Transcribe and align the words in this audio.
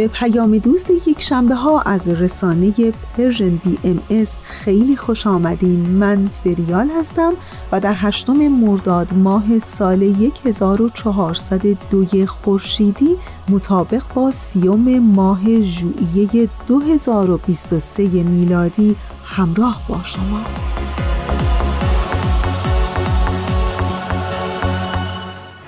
به 0.00 0.08
پیام 0.08 0.58
دوست 0.58 0.90
یک 1.06 1.22
شنبه 1.22 1.54
ها 1.54 1.80
از 1.80 2.08
رسانه 2.08 2.72
Persian 3.16 3.56
BMS 3.56 4.36
خیلی 4.44 4.96
خوش 4.96 5.26
آمدین. 5.26 5.88
من 5.90 6.26
فریال 6.44 6.88
هستم 6.98 7.32
و 7.72 7.80
در 7.80 7.94
هشتم 7.96 8.48
مرداد 8.48 9.14
ماه 9.14 9.58
سال 9.58 10.02
1402 10.44 12.26
خورشیدی 12.26 13.16
مطابق 13.48 14.02
با 14.14 14.30
سی‌ام 14.30 14.98
ماه 14.98 15.60
ژوئیه 15.62 16.48
2023 16.66 18.02
میلادی 18.02 18.96
همراه 19.24 19.82
با 19.88 20.00
شما. 20.04 20.40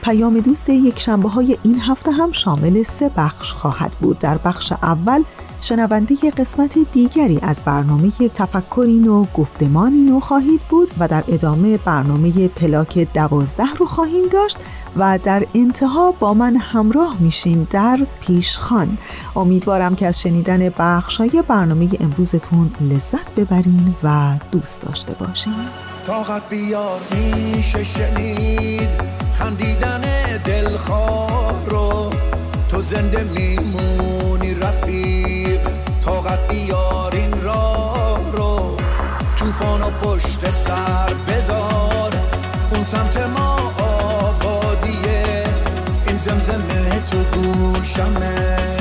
پیام 0.03 0.41
دوست 0.41 0.69
یک 0.69 0.98
شنبه 0.98 1.28
های 1.28 1.58
این 1.62 1.81
هفته 1.81 2.11
هم 2.11 2.33
شامل 2.33 2.83
سه 2.83 3.11
بخش 3.17 3.53
خواهد 3.53 3.97
بود. 4.00 4.19
در 4.19 4.39
بخش 4.39 4.72
اول 4.72 5.22
شنونده 5.61 6.31
قسمت 6.31 6.78
دیگری 6.92 7.39
از 7.42 7.61
برنامه 7.64 8.11
تفکری 8.34 8.98
نو 8.98 9.25
گفتمانی 9.25 10.03
نو 10.03 10.20
خواهید 10.20 10.61
بود 10.70 10.91
و 10.98 11.09
در 11.09 11.25
ادامه 11.28 11.78
برنامه 11.78 12.48
پلاک 12.48 12.98
دوازده 13.14 13.75
رو 13.78 13.86
خواهیم 13.86 14.28
داشت 14.28 14.56
و 14.97 15.19
در 15.25 15.47
انتها 15.55 16.10
با 16.10 16.34
من 16.34 16.56
همراه 16.56 17.16
میشین 17.21 17.66
در 17.71 17.99
پیشخان. 18.21 18.99
امیدوارم 19.37 19.94
که 19.94 20.06
از 20.06 20.21
شنیدن 20.21 20.72
های 21.19 21.43
برنامه 21.49 21.88
امروزتون 22.00 22.71
لذت 22.81 23.34
ببرین 23.34 23.94
و 24.03 24.34
دوست 24.53 24.81
داشته 24.81 25.15
باشین. 25.15 25.55
طاقت 26.06 26.49
بیار 26.49 27.00
میشه 27.10 27.84
شنید. 27.84 29.22
خندیدن 29.42 30.00
دلخواه 30.44 31.66
رو 31.66 32.10
تو 32.70 32.80
زنده 32.82 33.25
میمونی 33.25 34.54
رفیق. 34.54 35.60
طاقت 36.04 36.48
بیار 36.48 37.14
این 37.14 37.42
راه 37.42 38.20
رو. 38.32 38.76
توفان 39.36 39.82
و 39.82 39.91
پشت 39.91 40.50
سر 40.50 41.12
بذار. 41.28 42.12
اون 42.70 42.84
سمت 42.84 43.16
ما 43.16 43.72
آبادیه. 43.78 45.44
این 46.06 46.16
زمزمه 46.16 47.02
تو 47.10 47.19
گوشمه. 47.19 48.72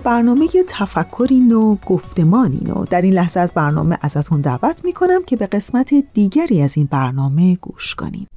برنامه 0.00 0.48
تفکری 0.68 1.40
نو 1.40 1.76
گفتمانی 1.86 2.60
نو. 2.66 2.84
در 2.84 3.02
این 3.02 3.12
لحظه 3.12 3.40
از 3.40 3.52
برنامه 3.54 3.98
ازتون 4.02 4.40
دعوت 4.40 4.84
می‌کنم 4.84 5.22
که 5.26 5.36
به 5.36 5.46
قسمت 5.46 5.94
دیگری 6.14 6.62
از 6.62 6.76
این 6.76 6.88
برنامه 6.90 7.56
گوش 7.56 7.94
کنید 7.94 8.28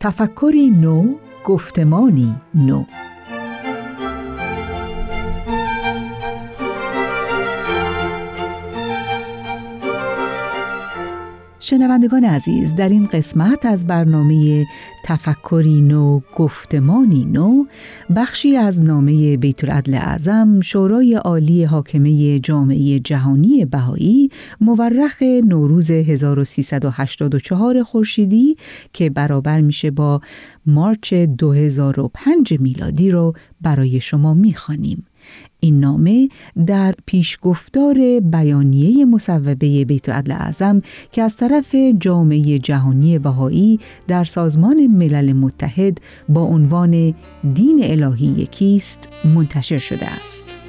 تفکری 0.00 0.70
نو 0.70 1.14
گفتمانی 1.44 2.34
نو. 2.54 2.84
شنوندگان 11.64 12.24
عزیز 12.24 12.74
در 12.74 12.88
این 12.88 13.06
قسمت 13.06 13.66
از 13.66 13.86
برنامه 13.86 14.66
تفکری 15.04 15.80
نو 15.80 16.20
گفتمانی 16.36 17.24
نو 17.24 17.64
بخشی 18.16 18.56
از 18.56 18.84
نامه 18.84 19.36
بیت 19.36 19.64
العدل 19.64 19.94
اعظم 19.94 20.60
شورای 20.60 21.14
عالی 21.14 21.64
حاکمه 21.64 22.38
جامعه 22.38 22.98
جهانی 23.00 23.64
بهایی 23.64 24.30
مورخ 24.60 25.22
نوروز 25.22 25.90
1384 25.90 27.82
خورشیدی 27.82 28.56
که 28.92 29.10
برابر 29.10 29.60
میشه 29.60 29.90
با 29.90 30.20
مارچ 30.66 31.14
2005 31.14 32.54
میلادی 32.60 33.10
رو 33.10 33.34
برای 33.60 34.00
شما 34.00 34.34
می‌خوانیم. 34.34 35.06
این 35.60 35.80
نامه 35.80 36.28
در 36.66 36.94
پیشگفتار 37.06 38.20
بیانیه 38.20 39.04
مصوبه 39.04 39.84
بیت 39.84 40.08
العدل 40.08 40.32
اعظم 40.32 40.82
که 41.12 41.22
از 41.22 41.36
طرف 41.36 41.74
جامعه 42.00 42.58
جهانی 42.58 43.18
بهایی 43.18 43.80
در 44.08 44.24
سازمان 44.24 44.86
ملل 44.86 45.32
متحد 45.32 45.98
با 46.28 46.42
عنوان 46.42 47.14
دین 47.54 47.80
الهی 47.82 48.26
یکیست 48.26 49.08
منتشر 49.34 49.78
شده 49.78 50.06
است. 50.06 50.61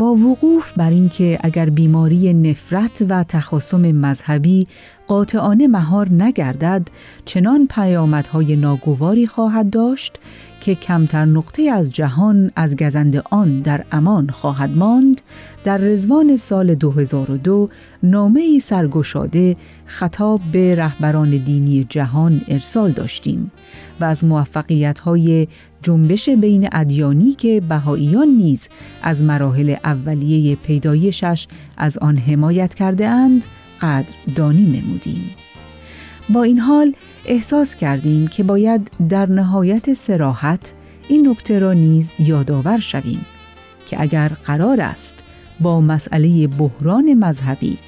با 0.00 0.14
وقوف 0.14 0.72
بر 0.72 0.90
اینکه 0.90 1.38
اگر 1.40 1.70
بیماری 1.70 2.34
نفرت 2.34 3.06
و 3.08 3.24
تخاصم 3.24 3.80
مذهبی 3.80 4.66
قاطعانه 5.06 5.66
مهار 5.66 6.08
نگردد 6.12 6.88
چنان 7.24 7.66
پیامدهای 7.66 8.56
ناگواری 8.56 9.26
خواهد 9.26 9.70
داشت 9.70 10.18
که 10.60 10.74
کمتر 10.74 11.24
نقطه 11.24 11.62
از 11.62 11.90
جهان 11.90 12.50
از 12.56 12.76
گزند 12.76 13.22
آن 13.30 13.60
در 13.60 13.84
امان 13.92 14.30
خواهد 14.30 14.76
ماند. 14.76 15.20
در 15.64 15.78
رزوان 15.78 16.36
سال 16.36 16.74
2002 16.74 17.68
نامه 18.02 18.58
سرگشاده 18.58 19.56
خطاب 19.86 20.40
به 20.52 20.74
رهبران 20.74 21.30
دینی 21.30 21.86
جهان 21.88 22.40
ارسال 22.48 22.90
داشتیم. 22.90 23.50
و 24.00 24.04
از 24.04 24.24
موفقیت 24.24 24.98
های 24.98 25.48
جنبش 25.82 26.28
بین 26.28 26.68
ادیانی 26.72 27.32
که 27.32 27.62
بهاییان 27.68 28.28
نیز 28.28 28.68
از 29.02 29.24
مراحل 29.24 29.76
اولیه 29.84 30.56
پیدایشش 30.56 31.46
از 31.76 31.98
آن 31.98 32.16
حمایت 32.16 32.74
کرده 32.74 33.08
اند 33.08 33.46
قدردانی 33.80 34.80
نمودیم. 34.80 35.30
با 36.28 36.42
این 36.42 36.58
حال 36.58 36.94
احساس 37.26 37.76
کردیم 37.76 38.28
که 38.28 38.42
باید 38.42 38.90
در 39.08 39.26
نهایت 39.26 39.94
سراحت 39.94 40.74
این 41.08 41.28
نکته 41.28 41.58
را 41.58 41.72
نیز 41.72 42.14
یادآور 42.18 42.78
شویم 42.78 43.26
که 43.86 44.00
اگر 44.00 44.28
قرار 44.28 44.80
است 44.80 45.24
با 45.60 45.80
مسئله 45.80 46.46
بحران 46.46 47.14
مذهبی 47.14 47.78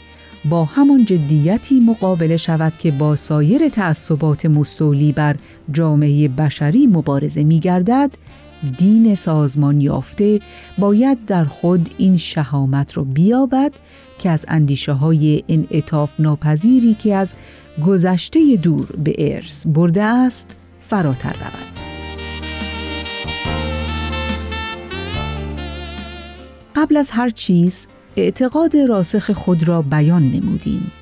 با 0.45 0.65
همان 0.65 1.05
جدیتی 1.05 1.81
مقابله 1.81 2.37
شود 2.37 2.73
که 2.79 2.91
با 2.91 3.17
سایر 3.17 3.69
تعصبات 3.69 4.47
مستولی 4.47 5.13
بر 5.13 5.37
جامعه 5.73 6.29
بشری 6.29 6.87
مبارزه 6.87 7.45
می 7.45 7.61
گردد، 7.61 8.11
دین 8.79 9.15
سازمان 9.15 9.81
یافته 9.81 10.41
باید 10.79 11.25
در 11.25 11.45
خود 11.45 11.91
این 11.99 12.17
شهامت 12.17 12.97
را 12.97 13.05
بیابد 13.05 13.73
که 14.19 14.31
از 14.31 14.45
اندیشه 14.49 14.93
های 14.93 15.43
انعطاف 15.49 16.11
ناپذیری 16.19 16.95
که 16.95 17.15
از 17.15 17.35
گذشته 17.87 18.57
دور 18.57 18.89
به 19.05 19.15
ارث 19.19 19.67
برده 19.67 20.03
است 20.03 20.57
فراتر 20.81 21.33
رود. 21.33 21.73
قبل 26.77 26.97
از 26.97 27.11
هر 27.11 27.31
چیز 27.31 27.87
اعتقاد 28.17 28.77
راسخ 28.77 29.31
خود 29.31 29.69
را 29.69 29.83
بیان 29.83 30.23
نمودیم 30.23 30.93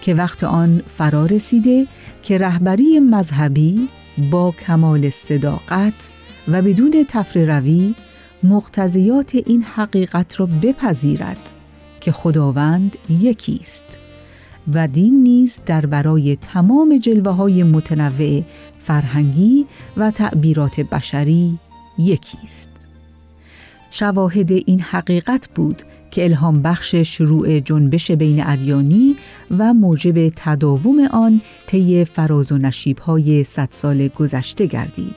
که 0.00 0.14
وقت 0.14 0.44
آن 0.44 0.82
فرا 0.86 1.26
رسیده 1.26 1.86
که 2.22 2.38
رهبری 2.38 3.00
مذهبی 3.00 3.88
با 4.18 4.50
کمال 4.66 5.10
صداقت 5.10 6.10
و 6.48 6.62
بدون 6.62 7.06
روی 7.34 7.94
مقتضیات 8.42 9.34
این 9.34 9.62
حقیقت 9.62 10.40
را 10.40 10.46
بپذیرد 10.46 11.50
که 12.00 12.12
خداوند 12.12 12.96
یکی 13.08 13.58
است 13.60 13.98
و 14.74 14.88
دین 14.88 15.22
نیز 15.22 15.60
در 15.66 15.86
برای 15.86 16.36
تمام 16.36 16.98
جلوه 16.98 17.32
های 17.32 17.62
متنوع 17.62 18.42
فرهنگی 18.84 19.66
و 19.96 20.10
تعبیرات 20.10 20.80
بشری 20.80 21.58
یکی 21.98 22.38
است. 22.44 22.71
شواهد 23.94 24.52
این 24.52 24.80
حقیقت 24.80 25.48
بود 25.54 25.82
که 26.10 26.24
الهام 26.24 26.62
بخش 26.62 26.94
شروع 26.94 27.60
جنبش 27.60 28.10
بین 28.10 28.46
ادیانی 28.46 29.16
و 29.58 29.74
موجب 29.74 30.28
تداوم 30.36 31.00
آن 31.10 31.40
طی 31.66 32.04
فراز 32.04 32.52
و 32.52 32.58
نشیب 32.58 32.98
های 32.98 33.44
صد 33.44 33.68
سال 33.70 34.08
گذشته 34.08 34.66
گردید. 34.66 35.14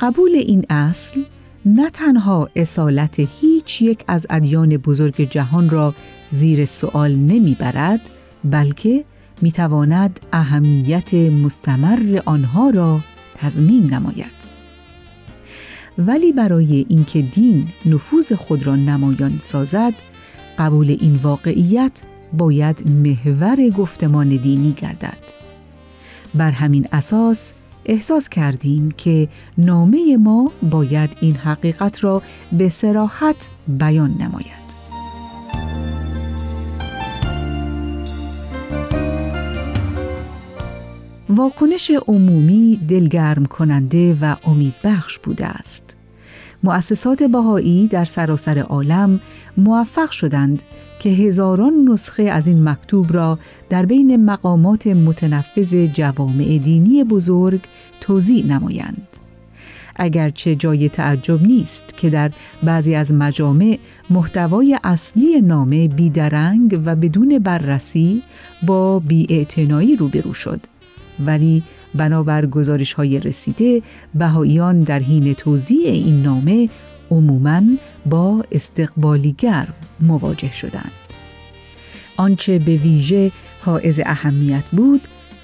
قبول 0.00 0.30
این 0.34 0.64
اصل 0.70 1.22
نه 1.66 1.90
تنها 1.90 2.48
اصالت 2.56 3.20
هیچ 3.40 3.82
یک 3.82 4.04
از 4.08 4.26
ادیان 4.30 4.76
بزرگ 4.76 5.30
جهان 5.30 5.70
را 5.70 5.94
زیر 6.32 6.64
سوال 6.64 7.14
نمی‌برد 7.14 8.10
بلکه 8.44 9.04
می‌تواند 9.42 10.20
اهمیت 10.32 11.14
مستمر 11.14 12.20
آنها 12.24 12.70
را 12.70 13.00
تضمین 13.34 13.94
نماید 13.94 14.41
ولی 15.98 16.32
برای 16.32 16.86
اینکه 16.88 17.22
دین 17.22 17.68
نفوذ 17.86 18.32
خود 18.32 18.66
را 18.66 18.76
نمایان 18.76 19.38
سازد 19.38 19.94
قبول 20.58 20.96
این 21.00 21.16
واقعیت 21.16 22.02
باید 22.32 22.88
محور 22.88 23.70
گفتمان 23.70 24.28
دینی 24.28 24.72
گردد. 24.72 25.18
بر 26.34 26.50
همین 26.50 26.88
اساس 26.92 27.52
احساس 27.84 28.28
کردیم 28.28 28.90
که 28.90 29.28
نامه 29.58 30.16
ما 30.16 30.52
باید 30.62 31.10
این 31.20 31.36
حقیقت 31.36 32.04
را 32.04 32.22
به 32.52 32.68
سراحت 32.68 33.50
بیان 33.68 34.10
نماید. 34.10 34.61
واکنش 41.32 41.90
عمومی 42.08 42.80
دلگرم 42.88 43.44
کننده 43.46 44.16
و 44.20 44.36
امیدبخش 44.44 45.18
بوده 45.18 45.46
است. 45.46 45.96
مؤسسات 46.62 47.22
بهایی 47.22 47.86
در 47.86 48.04
سراسر 48.04 48.58
عالم 48.58 49.20
موفق 49.56 50.10
شدند 50.10 50.62
که 51.00 51.08
هزاران 51.08 51.88
نسخه 51.88 52.22
از 52.22 52.46
این 52.46 52.68
مکتوب 52.68 53.12
را 53.12 53.38
در 53.70 53.86
بین 53.86 54.24
مقامات 54.24 54.86
متنفذ 54.86 55.74
جوامع 55.74 56.58
دینی 56.58 57.04
بزرگ 57.04 57.60
توضیح 58.00 58.46
نمایند. 58.46 59.08
اگرچه 59.96 60.54
جای 60.54 60.88
تعجب 60.88 61.42
نیست 61.42 61.84
که 61.96 62.10
در 62.10 62.30
بعضی 62.62 62.94
از 62.94 63.14
مجامع 63.14 63.78
محتوای 64.10 64.78
اصلی 64.84 65.40
نامه 65.40 65.88
بیدرنگ 65.88 66.80
و 66.84 66.96
بدون 66.96 67.38
بررسی 67.38 68.22
با 68.66 68.98
بیاعتنایی 68.98 69.96
روبرو 69.96 70.32
شد 70.32 70.60
ولی 71.20 71.62
بنابر 71.94 72.46
گزارش 72.46 72.92
های 72.92 73.20
رسیده 73.20 73.82
بهاییان 74.14 74.82
در 74.82 74.98
حین 74.98 75.34
توضیح 75.34 75.86
این 75.86 76.22
نامه 76.22 76.68
عموماً 77.10 77.62
با 78.06 78.44
استقبالیگر 78.52 79.68
مواجه 80.00 80.52
شدند. 80.52 80.92
آنچه 82.16 82.58
به 82.58 82.76
ویژه 82.76 83.32
حائز 83.60 84.00
اهمیت 84.04 84.64
بود 84.72 85.00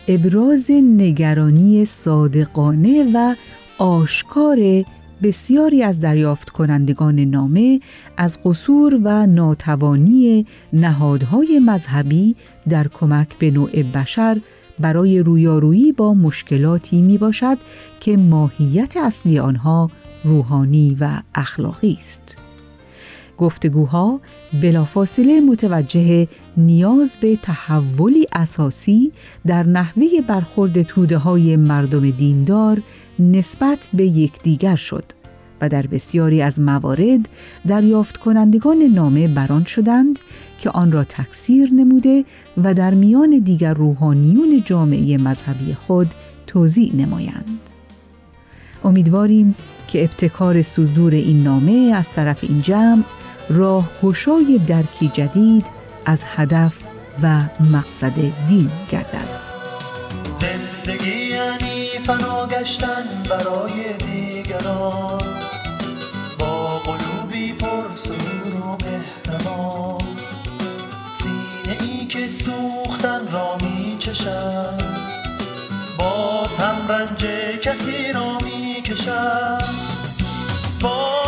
ابراز 0.09 0.70
نگرانی 0.70 1.85
صادقانه 1.85 3.11
و 3.15 3.35
آشکار 3.79 4.85
بسیاری 5.23 5.82
از 5.82 6.00
دریافت 6.00 6.50
کنندگان 6.50 7.20
نامه 7.20 7.81
از 8.17 8.38
قصور 8.44 9.00
و 9.05 9.26
ناتوانی 9.26 10.47
نهادهای 10.73 11.59
مذهبی 11.59 12.37
در 12.69 12.88
کمک 12.88 13.29
به 13.38 13.50
نوع 13.50 13.82
بشر 13.82 14.41
برای 14.81 15.19
رویارویی 15.19 15.93
با 15.93 16.15
مشکلاتی 16.15 17.03
می 17.03 17.19
باشد 17.19 17.59
که 18.01 18.17
ماهیت 18.17 18.97
اصلی 18.97 19.39
آنها 19.39 19.91
روحانی 20.25 20.97
و 21.01 21.23
اخلاقی 21.35 21.93
است. 21.93 22.37
گفتگوها 23.39 24.21
بلافاصله 24.63 25.41
متوجه 25.41 26.29
نیاز 26.57 27.17
به 27.21 27.37
تحولی 27.37 28.27
اساسی 28.33 29.13
در 29.47 29.63
نحوه 29.63 30.07
برخورد 30.29 30.83
توده 30.83 31.19
های 31.19 31.57
مردم 31.57 32.11
دیندار 32.11 32.83
نسبت 33.19 33.89
به 33.95 34.05
یکدیگر 34.05 34.77
شد 34.77 35.05
و 35.60 35.69
در 35.69 35.82
بسیاری 35.82 36.43
از 36.43 36.60
موارد 36.60 37.28
دریافت 37.66 38.16
کنندگان 38.16 38.82
نامه 38.82 39.28
بران 39.28 39.64
شدند 39.64 40.20
که 40.58 40.70
آن 40.70 40.93
را 40.93 41.05
تکثیر 41.05 41.70
نموده 41.72 42.25
و 42.64 42.75
در 42.75 42.94
میان 42.94 43.38
دیگر 43.38 43.75
روحانیون 43.75 44.62
جامعه 44.65 45.17
مذهبی 45.17 45.74
خود 45.74 46.15
توضیح 46.46 46.94
نمایند. 46.96 47.60
امیدواریم 48.84 49.55
که 49.88 50.03
ابتکار 50.03 50.62
صدور 50.62 51.12
این 51.12 51.43
نامه 51.43 51.93
از 51.94 52.10
طرف 52.10 52.44
این 52.44 52.62
جمع 52.62 53.03
راه 53.50 53.91
گشای 54.03 54.60
درکی 54.67 55.08
جدید 55.08 55.67
از 56.06 56.22
هدف 56.27 56.79
و 57.22 57.41
مقصد 57.72 58.15
دین 58.48 58.70
گردد. 58.91 59.29
زندگی 60.34 61.27
یعنی 61.27 61.88
فنا 62.06 62.46
گشتن 62.46 63.05
برای 63.31 63.93
دیگران 63.98 65.38
سوختن 72.48 73.28
را 73.32 73.56
می 73.62 73.96
چشد 73.98 74.82
باز 75.98 76.56
هم 76.56 76.88
رنج 76.88 77.26
کسی 77.62 78.12
را 78.12 78.38
می 78.44 78.82
کشد 78.82 79.64
باز 80.81 81.28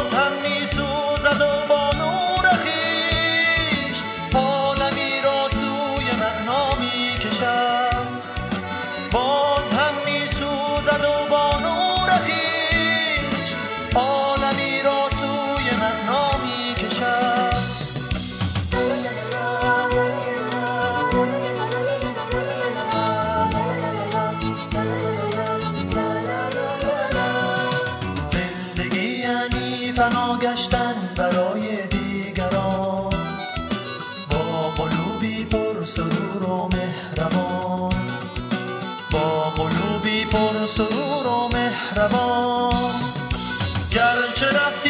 رهروان 41.96 42.72
گرچه 43.90 44.46
رفتی 44.46 44.89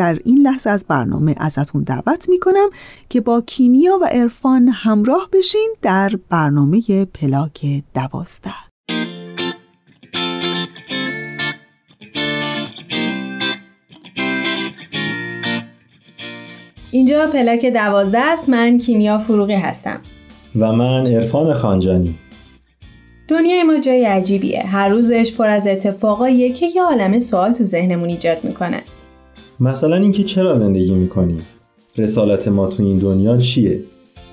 در 0.00 0.18
این 0.24 0.38
لحظه 0.38 0.70
از 0.70 0.86
برنامه 0.88 1.34
ازتون 1.38 1.82
دعوت 1.82 2.28
می‌کنم 2.28 2.70
که 3.08 3.20
با 3.20 3.40
کیمیا 3.40 3.98
و 4.02 4.04
عرفان 4.04 4.68
همراه 4.68 5.28
بشین 5.32 5.74
در 5.82 6.12
برنامه 6.28 7.04
پلاک 7.04 7.82
دوازده. 7.94 8.54
اینجا 16.90 17.26
پلاک 17.26 17.66
دوازده 17.66 18.18
است. 18.18 18.48
من 18.48 18.78
کیمیا 18.78 19.18
فروغی 19.18 19.54
هستم. 19.54 20.00
و 20.56 20.72
من 20.72 21.06
عرفان 21.06 21.54
خانجانی. 21.54 22.18
دنیای 23.28 23.62
ما 23.62 23.78
جای 23.78 24.04
عجیبیه. 24.04 24.62
هر 24.66 24.88
روزش 24.88 25.32
پر 25.32 25.48
از 25.48 25.66
اتفاقاییه 25.66 26.52
که 26.52 26.66
یه 26.66 26.82
عالم 26.82 27.18
سوال 27.18 27.52
تو 27.52 27.64
ذهنمون 27.64 28.08
ایجاد 28.08 28.44
می‌کنه. 28.44 28.80
مثلا 29.60 29.96
اینکه 29.96 30.24
چرا 30.24 30.54
زندگی 30.54 30.94
می‌کنیم 30.94 31.38
رسالت 31.98 32.48
ما 32.48 32.66
تو 32.66 32.82
این 32.82 32.98
دنیا 32.98 33.36
چیه؟ 33.36 33.80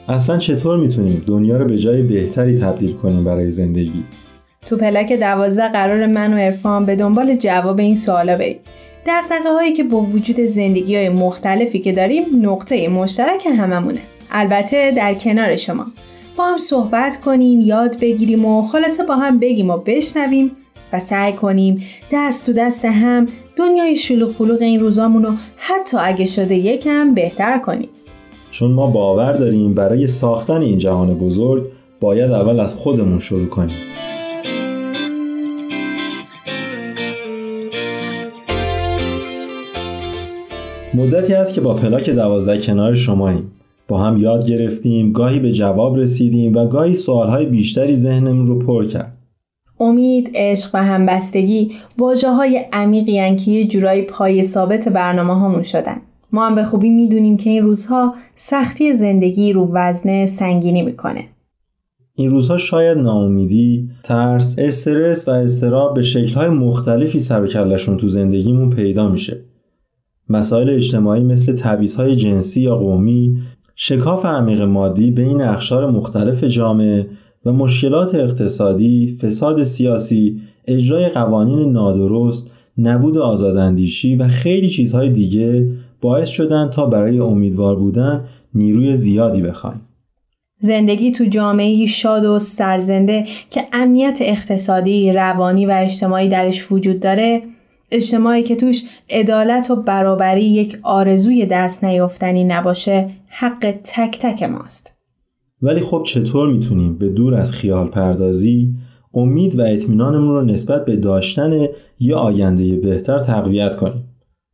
اصلا 0.07 0.38
چطور 0.38 0.77
می‌تونیم 0.77 1.24
دنیا 1.27 1.57
رو 1.57 1.65
به 1.67 1.77
جای 1.77 2.01
بهتری 2.01 2.60
تبدیل 2.60 2.93
کنیم 2.93 3.24
برای 3.24 3.50
زندگی؟ 3.50 4.03
تو 4.62 4.77
پلاک 4.77 5.13
دوازده 5.13 5.67
قرار 5.67 6.05
من 6.05 6.34
و 6.34 6.38
عرفان 6.38 6.86
به 6.86 6.96
دنبال 6.96 7.36
جواب 7.36 7.79
این 7.79 7.96
سوالا 7.96 8.38
بریم. 8.38 8.57
دقدقه 9.05 9.50
هایی 9.50 9.74
که 9.74 9.84
با 9.84 10.01
وجود 10.01 10.39
زندگی 10.39 10.96
های 10.96 11.10
مختلفی 11.10 11.79
که 11.79 11.91
داریم 11.91 12.24
نقطه 12.41 12.88
مشترک 12.88 13.46
هممونه. 13.46 14.01
البته 14.31 14.91
در 14.91 15.13
کنار 15.13 15.55
شما. 15.55 15.86
با 16.38 16.46
هم 16.46 16.57
صحبت 16.57 17.22
کنیم 17.22 17.60
یاد 17.60 18.00
بگیریم 18.00 18.46
و 18.46 18.67
خلاصه 18.67 19.03
با 19.03 19.15
هم 19.15 19.39
بگیم 19.39 19.69
و 19.69 19.77
بشنویم 19.77 20.51
و 20.94 21.00
سعی 21.00 21.34
کنیم 21.34 21.75
دست 22.12 22.46
تو 22.46 22.53
دست 22.53 22.86
هم 22.86 23.25
دنیای 23.56 23.96
شلوغ 23.96 24.34
پلوغ 24.34 24.62
این 24.62 24.79
روزامون 24.79 25.24
رو 25.24 25.32
حتی 25.56 25.98
اگه 25.98 26.25
شده 26.25 26.56
یکم 26.56 27.13
بهتر 27.13 27.60
کنیم. 27.60 27.89
چون 28.51 28.72
ما 28.72 28.88
باور 28.88 29.32
داریم 29.32 29.74
برای 29.74 30.08
ساختن 30.08 30.62
این 30.62 30.77
جهان 30.77 31.13
بزرگ 31.13 31.63
باید 32.00 32.32
اول 32.32 32.60
از 32.60 32.75
خودمون 32.75 33.20
شروع 33.20 33.48
کنیم. 33.48 33.77
مدتی 40.94 41.34
است 41.34 41.53
که 41.53 41.62
با 41.62 41.74
پلاک 41.74 42.10
دوازده 42.10 42.62
کنار 42.62 42.96
شماییم. 42.96 43.51
با 43.88 43.98
هم 43.98 44.17
یاد 44.17 44.48
گرفتیم 44.48 45.12
گاهی 45.12 45.39
به 45.39 45.51
جواب 45.51 45.98
رسیدیم 45.98 46.53
و 46.56 46.67
گاهی 46.67 46.94
سوالهای 46.94 47.46
بیشتری 47.46 47.96
ذهنمون 47.96 48.48
رو 48.48 48.60
پر 48.60 48.86
کرد. 48.86 49.16
امید، 49.79 50.31
عشق 50.36 50.69
و 50.74 50.84
همبستگی 50.84 51.72
واجه 51.98 52.29
های 52.29 52.65
عمیقی 52.74 53.36
که 53.36 53.51
یه 53.51 53.67
جورایی 53.67 54.01
پای 54.01 54.43
ثابت 54.43 54.88
برنامه 54.88 55.34
هامون 55.34 55.63
شدن. 55.63 56.01
ما 56.31 56.48
هم 56.48 56.55
به 56.55 56.63
خوبی 56.63 56.89
می‌دونیم 56.89 57.38
که 57.38 57.50
این 57.50 57.63
روزها 57.63 58.15
سختی 58.36 58.93
زندگی 58.93 59.53
رو 59.53 59.72
وزنه 59.74 60.25
سنگینی 60.25 60.81
می‌کنه. 60.81 61.25
این 62.15 62.29
روزها 62.29 62.57
شاید 62.57 62.98
ناامیدی، 62.98 63.89
ترس، 64.03 64.55
استرس 64.60 65.27
و 65.27 65.31
استراب 65.31 65.96
به 65.96 66.01
شکل‌های 66.01 66.50
مختلفی 66.50 67.19
سر 67.19 67.41
و 67.41 67.96
تو 67.96 68.07
زندگیمون 68.07 68.69
پیدا 68.69 69.10
میشه. 69.10 69.43
مسائل 70.29 70.69
اجتماعی 70.69 71.24
مثل 71.24 71.55
تبعیض‌های 71.55 72.15
جنسی 72.15 72.62
یا 72.62 72.75
قومی، 72.75 73.38
شکاف 73.75 74.25
عمیق 74.25 74.62
مادی 74.62 75.12
بین 75.12 75.41
اقشار 75.41 75.91
مختلف 75.91 76.43
جامعه 76.43 77.07
و 77.48 77.51
مشکلات 77.51 78.16
اقتصادی، 78.16 79.18
فساد 79.22 79.63
سیاسی، 79.63 80.42
اجرای 80.68 81.10
قوانین 81.10 81.72
نادرست، 81.72 82.51
نبود 82.77 83.18
آزاداندیشی 83.18 84.16
و 84.16 84.27
خیلی 84.27 84.70
چیزهای 84.70 85.10
دیگه 85.10 85.72
باعث 86.01 86.27
شدن 86.27 86.70
تا 86.70 86.86
برای 86.86 87.20
امیدوار 87.20 87.75
بودن 87.75 88.25
نیروی 88.54 88.94
زیادی 88.94 89.42
بخوایم. 89.42 89.82
زندگی 90.60 91.12
تو 91.12 91.25
جامعه 91.25 91.86
شاد 91.86 92.25
و 92.25 92.39
سرزنده 92.39 93.25
که 93.50 93.62
امنیت 93.74 94.18
اقتصادی، 94.22 95.13
روانی 95.13 95.66
و 95.66 95.72
اجتماعی 95.72 96.30
درش 96.30 96.72
وجود 96.72 97.00
داره، 97.00 97.44
اجتماعی 97.92 98.44
که 98.44 98.56
توش 98.56 98.84
عدالت 99.10 99.72
و 99.72 99.75
برابری 99.75 100.46
یک 100.46 100.80
آرزوی 100.84 101.46
دست 101.46 101.84
نیافتنی 101.84 102.44
نباشه، 102.44 103.10
حق 103.27 103.75
تک 103.84 104.20
تک 104.22 104.44
ماست. 104.44 104.97
ولی 105.61 105.79
خب 105.79 106.03
چطور 106.05 106.49
می‌تونیم 106.49 106.97
به 106.97 107.09
دور 107.09 107.35
از 107.35 107.53
خیال 107.53 107.87
پردازی 107.87 108.73
امید 109.13 109.59
و 109.59 109.61
اطمینانمون 109.61 110.35
رو 110.35 110.41
نسبت 110.41 110.85
به 110.85 110.95
داشتن 110.95 111.67
یه 111.99 112.15
آینده 112.15 112.75
بهتر 112.75 113.19
تقویت 113.19 113.75
کنیم 113.75 114.03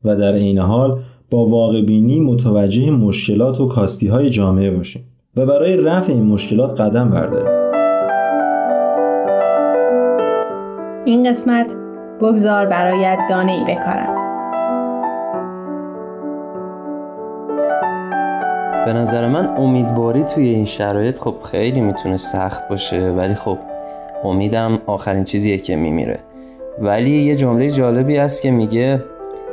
و 0.03 0.15
در 0.15 0.33
عین 0.33 0.57
حال 0.57 0.99
با 1.29 1.45
واقع 1.45 1.81
بینی 1.81 2.19
متوجه 2.19 2.91
مشکلات 2.91 3.59
و 3.59 3.67
کاستی 3.67 4.07
های 4.07 4.29
جامعه 4.29 4.71
باشیم 4.71 5.03
و 5.35 5.45
برای 5.45 5.77
رفع 5.77 6.13
این 6.13 6.23
مشکلات 6.23 6.81
قدم 6.81 7.09
برداریم. 7.09 7.63
این 11.05 11.29
قسمت 11.29 11.73
بگذار 12.21 12.65
برایت 12.65 13.19
دانه 13.29 13.51
ای 13.51 13.63
بکارم. 13.63 14.22
به 18.85 18.93
نظر 18.93 19.27
من 19.27 19.57
امیدواری 19.57 20.23
توی 20.23 20.47
این 20.49 20.65
شرایط 20.65 21.19
خب 21.19 21.35
خیلی 21.51 21.81
می‌تونه 21.81 22.17
سخت 22.17 22.69
باشه 22.69 23.09
ولی 23.09 23.33
خب 23.33 23.57
امیدم 24.23 24.79
آخرین 24.85 25.23
چیزیه 25.23 25.57
که 25.57 25.75
میمیره. 25.75 26.19
ولی 26.79 27.11
یه 27.11 27.35
جمله 27.35 27.69
جالبی 27.69 28.17
هست 28.17 28.41
که 28.41 28.51
میگه 28.51 29.03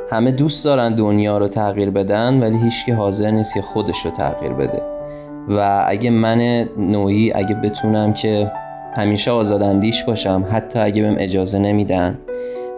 همه 0.09 0.31
دوست 0.31 0.65
دارن 0.65 0.95
دنیا 0.95 1.37
رو 1.37 1.47
تغییر 1.47 1.89
بدن 1.89 2.39
ولی 2.39 2.57
هیچکی 2.57 2.91
حاضر 2.91 3.31
نیست 3.31 3.53
که 3.53 3.61
خودش 3.61 4.05
رو 4.05 4.11
تغییر 4.11 4.53
بده. 4.53 4.81
و 5.49 5.85
اگه 5.87 6.09
من 6.09 6.67
نوعی 6.77 7.33
اگه 7.33 7.55
بتونم 7.55 8.13
که 8.13 8.51
همیشه 8.97 9.31
آزاداندیش 9.31 10.03
باشم 10.03 10.45
حتی 10.51 10.79
اگه 10.79 11.01
بهم 11.01 11.15
اجازه 11.19 11.59
نمیدن 11.59 12.17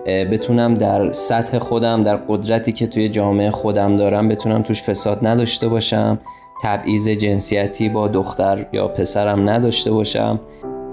بتونم 0.06 0.74
در 0.74 1.12
سطح 1.12 1.60
خودم 1.60 2.04
در 2.04 2.16
قدرتی 2.16 2.72
که 2.72 2.88
توی 2.88 3.10
جامعه 3.10 3.52
خودم 3.52 3.98
دارم 3.98 4.28
بتونم 4.28 4.62
توش 4.62 4.84
فساد 4.84 5.28
نداشته 5.28 5.68
باشم. 5.68 6.20
تبعیض 6.62 7.10
جنسیتی 7.10 7.90
با 7.90 8.08
دختر 8.08 8.66
یا 8.74 8.88
پسرم 8.88 9.50
نداشته 9.50 9.92
باشم. 9.92 10.40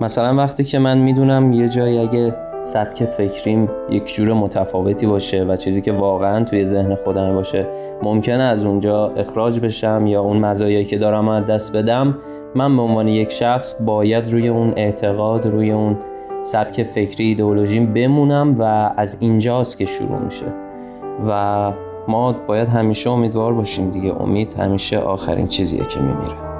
مثلا 0.00 0.34
وقتی 0.34 0.64
که 0.64 0.78
من 0.78 0.98
می‌دونم 0.98 1.52
یه 1.52 1.68
جایی 1.68 1.98
اگه 1.98 2.34
سبک 2.62 3.04
فکریم 3.04 3.68
یک 3.90 4.14
جور 4.14 4.32
متفاوتی 4.32 5.06
باشه 5.06 5.44
و 5.44 5.56
چیزی 5.56 5.82
که 5.82 5.92
واقعا 5.92 6.44
توی 6.44 6.64
ذهن 6.64 6.94
خودم 6.94 7.34
باشه 7.34 7.66
ممکنه 8.02 8.42
از 8.42 8.64
اونجا 8.64 9.08
اخراج 9.08 9.60
بشم 9.60 10.06
یا 10.06 10.20
اون 10.20 10.36
مزایایی 10.36 10.84
که 10.84 10.98
دارم 10.98 11.28
از 11.28 11.46
دست 11.46 11.76
بدم 11.76 12.18
من 12.54 12.76
به 12.76 12.82
عنوان 12.82 13.08
یک 13.08 13.32
شخص 13.32 13.74
باید 13.80 14.32
روی 14.32 14.48
اون 14.48 14.72
اعتقاد 14.76 15.46
روی 15.46 15.72
اون 15.72 15.96
سبک 16.42 16.82
فکری 16.82 17.24
ایدئولوژیم 17.24 17.92
بمونم 17.92 18.54
و 18.58 18.92
از 18.96 19.18
اینجاست 19.20 19.78
که 19.78 19.84
شروع 19.84 20.18
میشه. 20.18 20.46
و 21.28 21.72
ما 22.08 22.32
باید 22.32 22.68
همیشه 22.68 23.10
امیدوار 23.10 23.52
باشیم 23.54 23.90
دیگه. 23.90 24.14
امید 24.20 24.54
همیشه 24.54 24.98
آخرین 24.98 25.46
چیزیه 25.46 25.84
که 25.84 26.00
میمیره. 26.00 26.50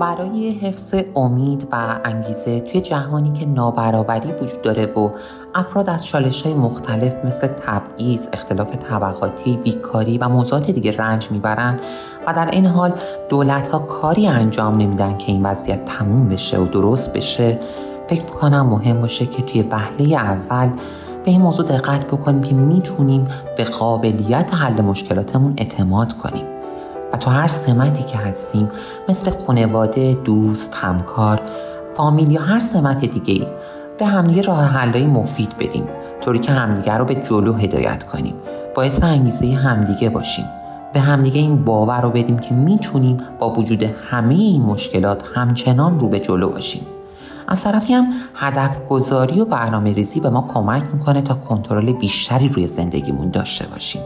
برای 0.00 0.50
حفظ 0.50 0.94
امید 1.16 1.68
و 1.72 2.00
انگیزه 2.04 2.60
توی 2.60 2.80
جهانی 2.80 3.32
که 3.32 3.46
نابرابری 3.46 4.32
وجود 4.32 4.62
داره 4.62 4.86
و 4.86 5.10
افراد 5.54 5.90
از 5.90 6.06
چالش 6.06 6.42
های 6.42 6.54
مختلف 6.54 7.24
مثل 7.24 7.46
تبعیض، 7.46 8.28
اختلاف 8.32 8.76
طبقاتی، 8.76 9.56
بیکاری 9.56 10.18
و 10.18 10.28
موضوعات 10.28 10.70
دیگه 10.70 10.96
رنج 10.96 11.30
می‌برن 11.30 11.80
و 12.26 12.32
در 12.32 12.50
این 12.50 12.66
حال 12.66 12.92
دولت 13.28 13.68
ها 13.68 13.78
کاری 13.78 14.26
انجام 14.26 14.76
نمیدن 14.76 15.18
که 15.18 15.32
این 15.32 15.46
وضعیت 15.46 15.84
تموم 15.84 16.28
بشه 16.28 16.58
و 16.58 16.66
درست 16.66 17.12
بشه 17.12 17.60
فکر 18.08 18.22
می‌کنم 18.22 18.66
مهم 18.66 19.00
باشه 19.00 19.26
که 19.26 19.42
توی 19.42 19.62
وهله 19.62 20.14
اول 20.14 20.68
به 21.24 21.30
این 21.30 21.40
موضوع 21.40 21.66
دقت 21.66 22.06
بکنیم 22.06 22.42
که 22.42 22.54
می‌تونیم 22.54 23.28
به 23.56 23.64
قابلیت 23.64 24.54
حل 24.54 24.80
مشکلاتمون 24.80 25.54
اعتماد 25.56 26.12
کنیم. 26.12 26.44
و 27.12 27.16
تو 27.16 27.30
هر 27.30 27.48
سمتی 27.48 28.02
که 28.02 28.18
هستیم 28.18 28.70
مثل 29.08 29.30
خانواده، 29.30 30.16
دوست، 30.24 30.74
همکار، 30.74 31.40
فامیل 31.96 32.32
یا 32.32 32.40
هر 32.40 32.60
سمت 32.60 33.00
دیگه 33.00 33.34
ای 33.34 33.46
به 33.98 34.06
همدیگه 34.06 34.42
راه 34.42 34.64
حلای 34.64 35.06
مفید 35.06 35.58
بدیم. 35.58 35.88
طوری 36.20 36.38
که 36.38 36.52
همدیگه 36.52 36.94
رو 36.96 37.04
به 37.04 37.14
جلو 37.14 37.52
هدایت 37.52 38.02
کنیم. 38.02 38.34
باعث 38.74 39.02
انگیزه 39.02 39.46
همدیگه 39.46 40.08
باشیم. 40.08 40.44
به 40.92 41.00
همدیگه 41.00 41.40
این 41.40 41.64
باور 41.64 42.00
رو 42.00 42.10
بدیم 42.10 42.38
که 42.38 42.54
می‌تونیم 42.54 43.18
با 43.38 43.50
وجود 43.50 43.82
همه 44.10 44.34
این 44.34 44.62
مشکلات 44.62 45.22
همچنان 45.34 46.00
رو 46.00 46.08
به 46.08 46.20
جلو 46.20 46.48
باشیم. 46.48 46.86
از 47.48 47.64
طرفی 47.64 47.94
هم 47.94 48.06
هدف 48.34 48.88
گذاری 48.88 49.40
و 49.40 49.44
برنامه 49.44 49.92
ریزی 49.92 50.20
به 50.20 50.30
ما 50.30 50.48
کمک 50.54 50.82
می‌کنه 50.92 51.22
تا 51.22 51.34
کنترل 51.34 51.92
بیشتری 51.92 52.48
روی 52.48 52.66
زندگیمون 52.66 53.30
داشته 53.30 53.66
باشیم. 53.66 54.02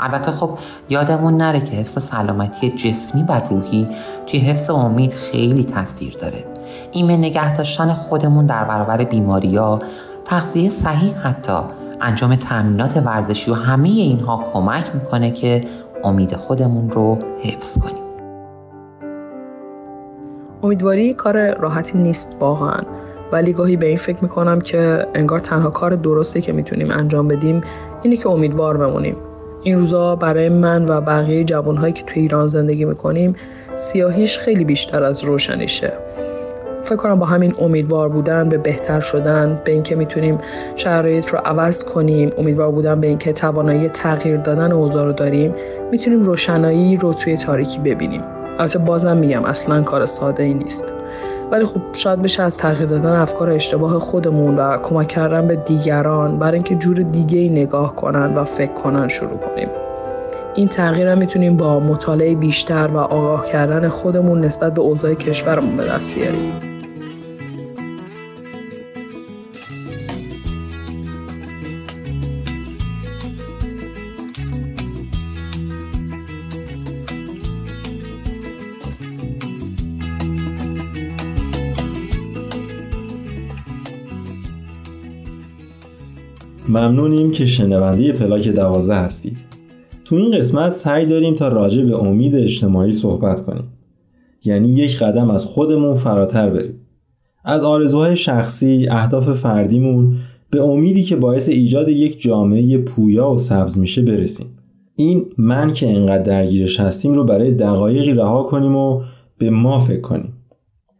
البته 0.00 0.30
خب 0.30 0.50
یادمون 0.88 1.36
نره 1.36 1.60
که 1.60 1.72
حفظ 1.72 2.04
سلامتی 2.04 2.70
جسمی 2.70 3.22
و 3.22 3.40
روحی 3.50 3.88
توی 4.26 4.40
حفظ 4.40 4.70
امید 4.70 5.12
خیلی 5.12 5.64
تاثیر 5.64 6.16
داره. 6.20 6.44
ایمن 6.92 7.16
نگه 7.16 7.56
داشتن 7.56 7.92
خودمون 7.92 8.46
در 8.46 8.64
برابر 8.64 9.04
بیماریا 9.04 9.78
تغذیه 10.24 10.70
صحیح 10.70 11.14
حتی 11.14 11.58
انجام 12.00 12.36
تمرینات 12.36 12.96
ورزشی 12.96 13.50
و 13.50 13.54
همه 13.54 13.88
اینها 13.88 14.44
کمک 14.52 14.94
می‌کنه 14.94 15.30
که 15.30 15.64
امید 16.04 16.36
خودمون 16.36 16.90
رو 16.90 17.18
حفظ 17.42 17.78
کنیم. 17.78 18.03
امیدواری 20.64 21.14
کار 21.14 21.58
راحتی 21.58 21.98
نیست 21.98 22.36
واقعا. 22.40 22.80
ولی 23.32 23.52
گاهی 23.52 23.76
به 23.76 23.86
این 23.86 23.96
فکر 23.96 24.16
می‌کنم 24.22 24.60
که 24.60 25.06
انگار 25.14 25.40
تنها 25.40 25.70
کار 25.70 25.96
درستی 25.96 26.40
که 26.40 26.52
می‌تونیم 26.52 26.90
انجام 26.90 27.28
بدیم 27.28 27.60
اینه 28.02 28.16
که 28.16 28.28
امیدوار 28.28 28.76
بمونیم. 28.76 29.16
این 29.62 29.78
روزا 29.78 30.16
برای 30.16 30.48
من 30.48 30.88
و 30.88 31.00
بقیه 31.00 31.44
جوانهایی 31.44 31.92
که 31.92 32.02
توی 32.02 32.22
ایران 32.22 32.46
زندگی 32.46 32.84
می‌کنیم 32.84 33.36
سیاهیش 33.76 34.38
خیلی 34.38 34.64
بیشتر 34.64 35.02
از 35.02 35.24
روشنیشه. 35.24 35.92
فکر 36.82 36.96
کنم 36.96 37.18
با 37.18 37.26
همین 37.26 37.54
امیدوار 37.58 38.08
بودن 38.08 38.48
به 38.48 38.58
بهتر 38.58 39.00
شدن 39.00 39.60
به 39.64 39.72
اینکه 39.72 39.96
می‌تونیم 39.96 40.38
شرایط 40.76 41.28
رو 41.28 41.38
عوض 41.44 41.84
کنیم 41.84 42.32
امیدوار 42.38 42.70
بودن 42.70 43.00
به 43.00 43.06
اینکه 43.06 43.32
توانایی 43.32 43.88
تغییر 43.88 44.36
دادن 44.36 44.72
اوضاع 44.72 45.04
رو 45.04 45.12
داریم 45.12 45.54
می‌تونیم 45.90 46.22
روشنایی 46.22 46.96
رو 46.96 47.14
توی 47.14 47.36
تاریکی 47.36 47.78
ببینیم. 47.78 48.22
البته 48.58 48.78
بازم 48.78 49.16
میگم 49.16 49.44
اصلا 49.44 49.82
کار 49.82 50.06
ساده 50.06 50.42
ای 50.42 50.54
نیست. 50.54 50.92
ولی 51.50 51.64
خب 51.64 51.80
شاید 51.92 52.22
بشه 52.22 52.42
از 52.42 52.58
تغییر 52.58 52.88
دادن 52.88 53.16
افکار 53.16 53.50
اشتباه 53.50 53.98
خودمون 53.98 54.56
و 54.56 54.78
کمک 54.78 55.08
کردن 55.08 55.46
به 55.46 55.56
دیگران 55.56 56.38
برای 56.38 56.54
اینکه 56.54 56.74
جور 56.74 56.96
دیگه 56.96 57.38
ای 57.38 57.48
نگاه 57.48 57.96
کنن 57.96 58.34
و 58.34 58.44
فکر 58.44 58.72
کنن 58.72 59.08
شروع 59.08 59.36
کنیم. 59.36 59.68
این 60.54 60.68
تغییر 60.68 61.08
هم 61.08 61.18
می‌تونیم 61.18 61.56
با 61.56 61.80
مطالعه 61.80 62.34
بیشتر 62.34 62.90
و 62.94 62.96
آگاه 62.98 63.46
کردن 63.46 63.88
خودمون 63.88 64.44
نسبت 64.44 64.74
به 64.74 64.80
اوضاع 64.80 65.14
کشورمون 65.14 65.76
به 65.76 65.84
دست 65.84 66.14
بیاریم. 66.14 66.73
ممنونیم 86.74 87.30
که 87.30 87.46
شنونده 87.46 88.12
پلاک 88.12 88.48
دوازده 88.48 88.94
هستید. 88.94 89.36
تو 90.04 90.16
این 90.16 90.38
قسمت 90.38 90.72
سعی 90.72 91.06
داریم 91.06 91.34
تا 91.34 91.48
راجع 91.48 91.84
به 91.84 91.96
امید 91.96 92.34
اجتماعی 92.34 92.92
صحبت 92.92 93.44
کنیم. 93.44 93.64
یعنی 94.44 94.68
یک 94.68 94.98
قدم 94.98 95.30
از 95.30 95.44
خودمون 95.44 95.94
فراتر 95.94 96.50
بریم. 96.50 96.80
از 97.44 97.64
آرزوهای 97.64 98.16
شخصی، 98.16 98.88
اهداف 98.90 99.32
فردیمون 99.32 100.16
به 100.50 100.62
امیدی 100.62 101.02
که 101.02 101.16
باعث 101.16 101.48
ایجاد 101.48 101.88
یک 101.88 102.20
جامعه 102.20 102.78
پویا 102.78 103.30
و 103.30 103.38
سبز 103.38 103.78
میشه 103.78 104.02
برسیم. 104.02 104.46
این 104.96 105.26
من 105.38 105.72
که 105.72 105.90
انقدر 105.90 106.22
درگیرش 106.22 106.80
هستیم 106.80 107.14
رو 107.14 107.24
برای 107.24 107.52
دقایقی 107.52 108.12
رها 108.12 108.42
کنیم 108.42 108.76
و 108.76 109.00
به 109.38 109.50
ما 109.50 109.78
فکر 109.78 110.00
کنیم. 110.00 110.32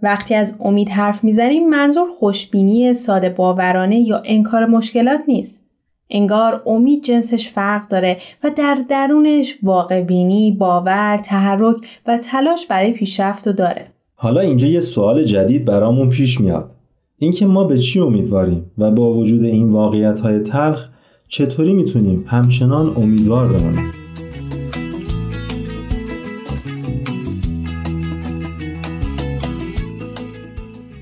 وقتی 0.03 0.35
از 0.35 0.57
امید 0.61 0.89
حرف 0.89 1.25
می‌زنیم 1.25 1.69
منظور 1.69 2.09
خوشبینی 2.19 2.95
ساده 2.95 3.29
باورانه 3.29 4.01
یا 4.01 4.23
انکار 4.25 4.67
مشکلات 4.67 5.21
نیست. 5.29 5.64
انگار 6.11 6.63
امید 6.67 7.03
جنسش 7.03 7.49
فرق 7.49 7.89
داره 7.89 8.17
و 8.45 8.51
در 8.57 8.79
درونش 8.89 9.59
واقع 9.63 10.01
بینی، 10.01 10.53
باور، 10.53 11.19
تحرک 11.19 11.77
و 12.07 12.19
تلاش 12.19 12.67
برای 12.67 12.93
پیشرفت 12.93 13.49
داره. 13.49 13.87
حالا 14.15 14.41
اینجا 14.41 14.67
یه 14.67 14.81
سوال 14.81 15.23
جدید 15.23 15.65
برامون 15.65 16.11
پیش 16.11 16.41
میاد. 16.41 16.71
اینکه 17.19 17.47
ما 17.47 17.65
به 17.65 17.79
چی 17.79 18.01
امیدواریم 18.01 18.71
و 18.79 18.91
با 18.91 19.13
وجود 19.13 19.45
این 19.45 19.71
واقعیت 19.71 20.21
های 20.21 20.39
تلخ 20.39 20.89
چطوری 21.29 21.75
می‌تونیم 21.75 22.25
همچنان 22.29 22.97
امیدوار 22.97 23.53
بمونیم؟ 23.53 23.93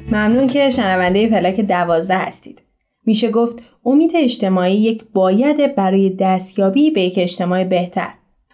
ممنون 0.09 0.47
که 0.47 0.71
شنونده 0.71 1.29
پلاک 1.29 1.61
دوازده 1.61 2.19
هستید. 2.19 2.63
میشه 3.07 3.31
گفت 3.31 3.63
امید 3.87 4.13
اجتماعی 4.17 4.77
یک 4.77 5.05
باید 5.15 5.75
برای 5.75 6.11
دستیابی 6.11 6.91
به 6.91 7.03
یک 7.03 7.15
اجتماع 7.17 7.65
بهتر. 7.65 8.09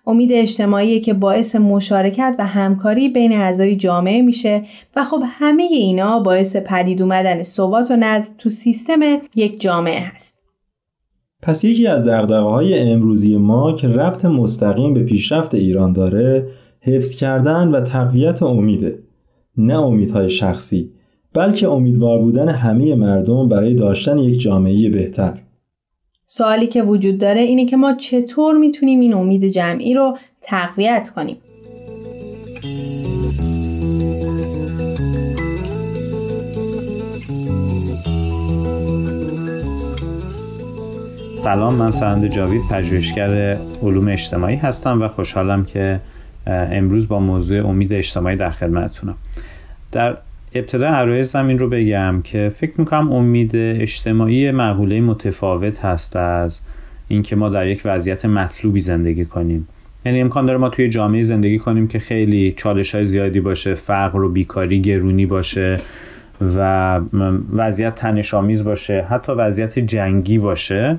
امید 0.06 0.32
اجتماعی 0.32 1.00
که 1.00 1.14
باعث 1.14 1.56
مشارکت 1.56 2.36
و 2.38 2.46
همکاری 2.46 3.08
بین 3.08 3.32
اعضای 3.32 3.76
جامعه 3.76 4.22
میشه 4.22 4.62
و 4.96 5.04
خب 5.04 5.22
همه 5.24 5.62
اینا 5.62 6.20
باعث 6.20 6.56
پدید 6.56 7.02
اومدن 7.02 7.42
ثبات 7.42 7.90
و 7.90 7.96
نظم 7.96 8.34
تو 8.38 8.48
سیستم 8.48 9.00
یک 9.34 9.60
جامعه 9.60 10.00
هست. 10.00 10.38
پس 11.42 11.64
یکی 11.64 11.86
از 11.86 12.04
دقدقه 12.04 12.38
های 12.38 12.78
امروزی 12.78 13.36
ما 13.36 13.72
که 13.72 13.88
ربط 13.88 14.24
مستقیم 14.24 14.94
به 14.94 15.02
پیشرفت 15.02 15.54
ایران 15.54 15.92
داره 15.92 16.48
حفظ 16.80 17.16
کردن 17.16 17.68
و 17.68 17.80
تقویت 17.80 18.42
امیده 18.42 18.98
نه 19.56 19.78
امیدهای 19.78 20.30
شخصی 20.30 20.92
بلکه 21.38 21.68
امیدوار 21.68 22.18
بودن 22.18 22.48
همه 22.48 22.94
مردم 22.94 23.48
برای 23.48 23.74
داشتن 23.74 24.18
یک 24.18 24.40
جامعه 24.40 24.90
بهتر. 24.90 25.38
سوالی 26.26 26.66
که 26.66 26.82
وجود 26.82 27.18
داره 27.18 27.40
اینه 27.40 27.66
که 27.66 27.76
ما 27.76 27.92
چطور 27.92 28.56
می‌تونیم 28.56 29.00
این 29.00 29.14
امید 29.14 29.44
جمعی 29.44 29.94
رو 29.94 30.18
تقویت 30.40 31.08
کنیم. 31.16 31.36
سلام 41.34 41.74
من 41.74 41.90
سرند 41.90 42.26
جاوید 42.26 42.62
پژوهشگر 42.70 43.58
علوم 43.82 44.08
اجتماعی 44.08 44.56
هستم 44.56 45.02
و 45.02 45.08
خوشحالم 45.08 45.64
که 45.64 46.00
امروز 46.46 47.08
با 47.08 47.18
موضوع 47.20 47.66
امید 47.66 47.92
اجتماعی 47.92 48.36
در 48.36 48.50
خدمتتونم 48.50 49.16
در 49.92 50.16
ابتدا 50.54 50.88
عرایز 50.88 51.36
این 51.36 51.58
رو 51.58 51.68
بگم 51.68 52.20
که 52.24 52.52
فکر 52.56 52.72
می‌کنم 52.76 53.12
امید 53.12 53.50
اجتماعی 53.56 54.50
مقوله 54.50 55.00
متفاوت 55.00 55.84
هست 55.84 56.16
از 56.16 56.60
اینکه 57.08 57.36
ما 57.36 57.48
در 57.48 57.66
یک 57.66 57.82
وضعیت 57.84 58.24
مطلوبی 58.24 58.80
زندگی 58.80 59.24
کنیم. 59.24 59.68
یعنی 60.06 60.20
امکان 60.20 60.46
داره 60.46 60.58
ما 60.58 60.68
توی 60.68 60.88
جامعه 60.88 61.22
زندگی 61.22 61.58
کنیم 61.58 61.88
که 61.88 61.98
خیلی 61.98 62.54
چالش 62.56 62.94
های 62.94 63.06
زیادی 63.06 63.40
باشه 63.40 63.74
فقر 63.74 64.22
و 64.22 64.28
بیکاری 64.28 64.82
گرونی 64.82 65.26
باشه 65.26 65.80
و 66.56 67.00
وضعیت 67.52 67.94
تنشامیز 67.94 68.64
باشه 68.64 69.06
حتی 69.10 69.32
وضعیت 69.32 69.78
جنگی 69.78 70.38
باشه. 70.38 70.98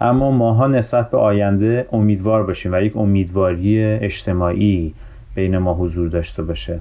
اما 0.00 0.30
ماها 0.30 0.66
نسبت 0.66 1.10
به 1.10 1.18
آینده 1.18 1.86
امیدوار 1.92 2.46
باشیم 2.46 2.72
و 2.72 2.82
یک 2.82 2.96
امیدواری 2.96 3.84
اجتماعی 3.84 4.94
بین 5.34 5.58
ما 5.58 5.74
حضور 5.74 6.08
داشته 6.08 6.42
باشه. 6.42 6.80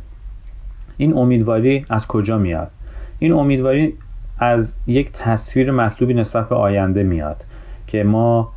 این 0.97 1.17
امیدواری 1.17 1.85
از 1.89 2.07
کجا 2.07 2.37
میاد؟ 2.37 2.71
این 3.19 3.31
امیدواری 3.31 3.93
از 4.39 4.77
یک 4.87 5.11
تصویر 5.11 5.71
مطلوبی 5.71 6.13
نسبت 6.13 6.49
به 6.49 6.55
آینده 6.55 7.03
میاد 7.03 7.45
که 7.87 8.03
ما 8.03 8.51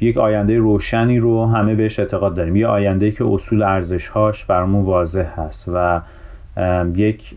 یک 0.00 0.16
آینده 0.16 0.58
روشنی 0.58 1.18
رو 1.18 1.46
همه 1.46 1.74
بهش 1.74 2.00
اعتقاد 2.00 2.34
داریم. 2.34 2.56
یه 2.56 2.66
آینده 2.66 3.10
که 3.10 3.24
اصول 3.24 3.62
ارزشهاش 3.62 4.44
برامون 4.44 4.84
واضح 4.84 5.26
هست 5.36 5.70
و 5.74 6.00
یک 6.94 7.36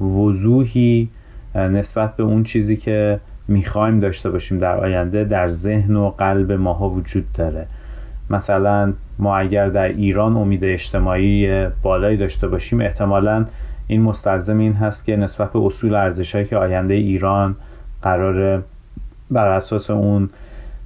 وضوحی 0.00 1.08
نسبت 1.54 2.16
به 2.16 2.22
اون 2.22 2.42
چیزی 2.42 2.76
که 2.76 3.20
می‌خوایم 3.48 4.00
داشته 4.00 4.30
باشیم 4.30 4.58
در 4.58 4.76
آینده 4.76 5.24
در 5.24 5.48
ذهن 5.48 5.96
و 5.96 6.10
قلب 6.10 6.52
ماها 6.52 6.88
وجود 6.88 7.24
داره. 7.34 7.66
مثلا 8.30 8.92
ما 9.18 9.36
اگر 9.36 9.68
در 9.68 9.88
ایران 9.88 10.36
امید 10.36 10.64
اجتماعی 10.64 11.66
بالایی 11.82 12.16
داشته 12.16 12.48
باشیم 12.48 12.80
احتمالا 12.80 13.46
این 13.86 14.02
مستلزم 14.02 14.58
این 14.58 14.72
هست 14.72 15.04
که 15.04 15.16
نسبت 15.16 15.52
به 15.52 15.58
اصول 15.58 15.94
ارزشهایی 15.94 16.46
که 16.46 16.56
آینده 16.56 16.94
ایران 16.94 17.56
قرار 18.02 18.62
بر 19.30 19.48
اساس 19.48 19.90
اون 19.90 20.30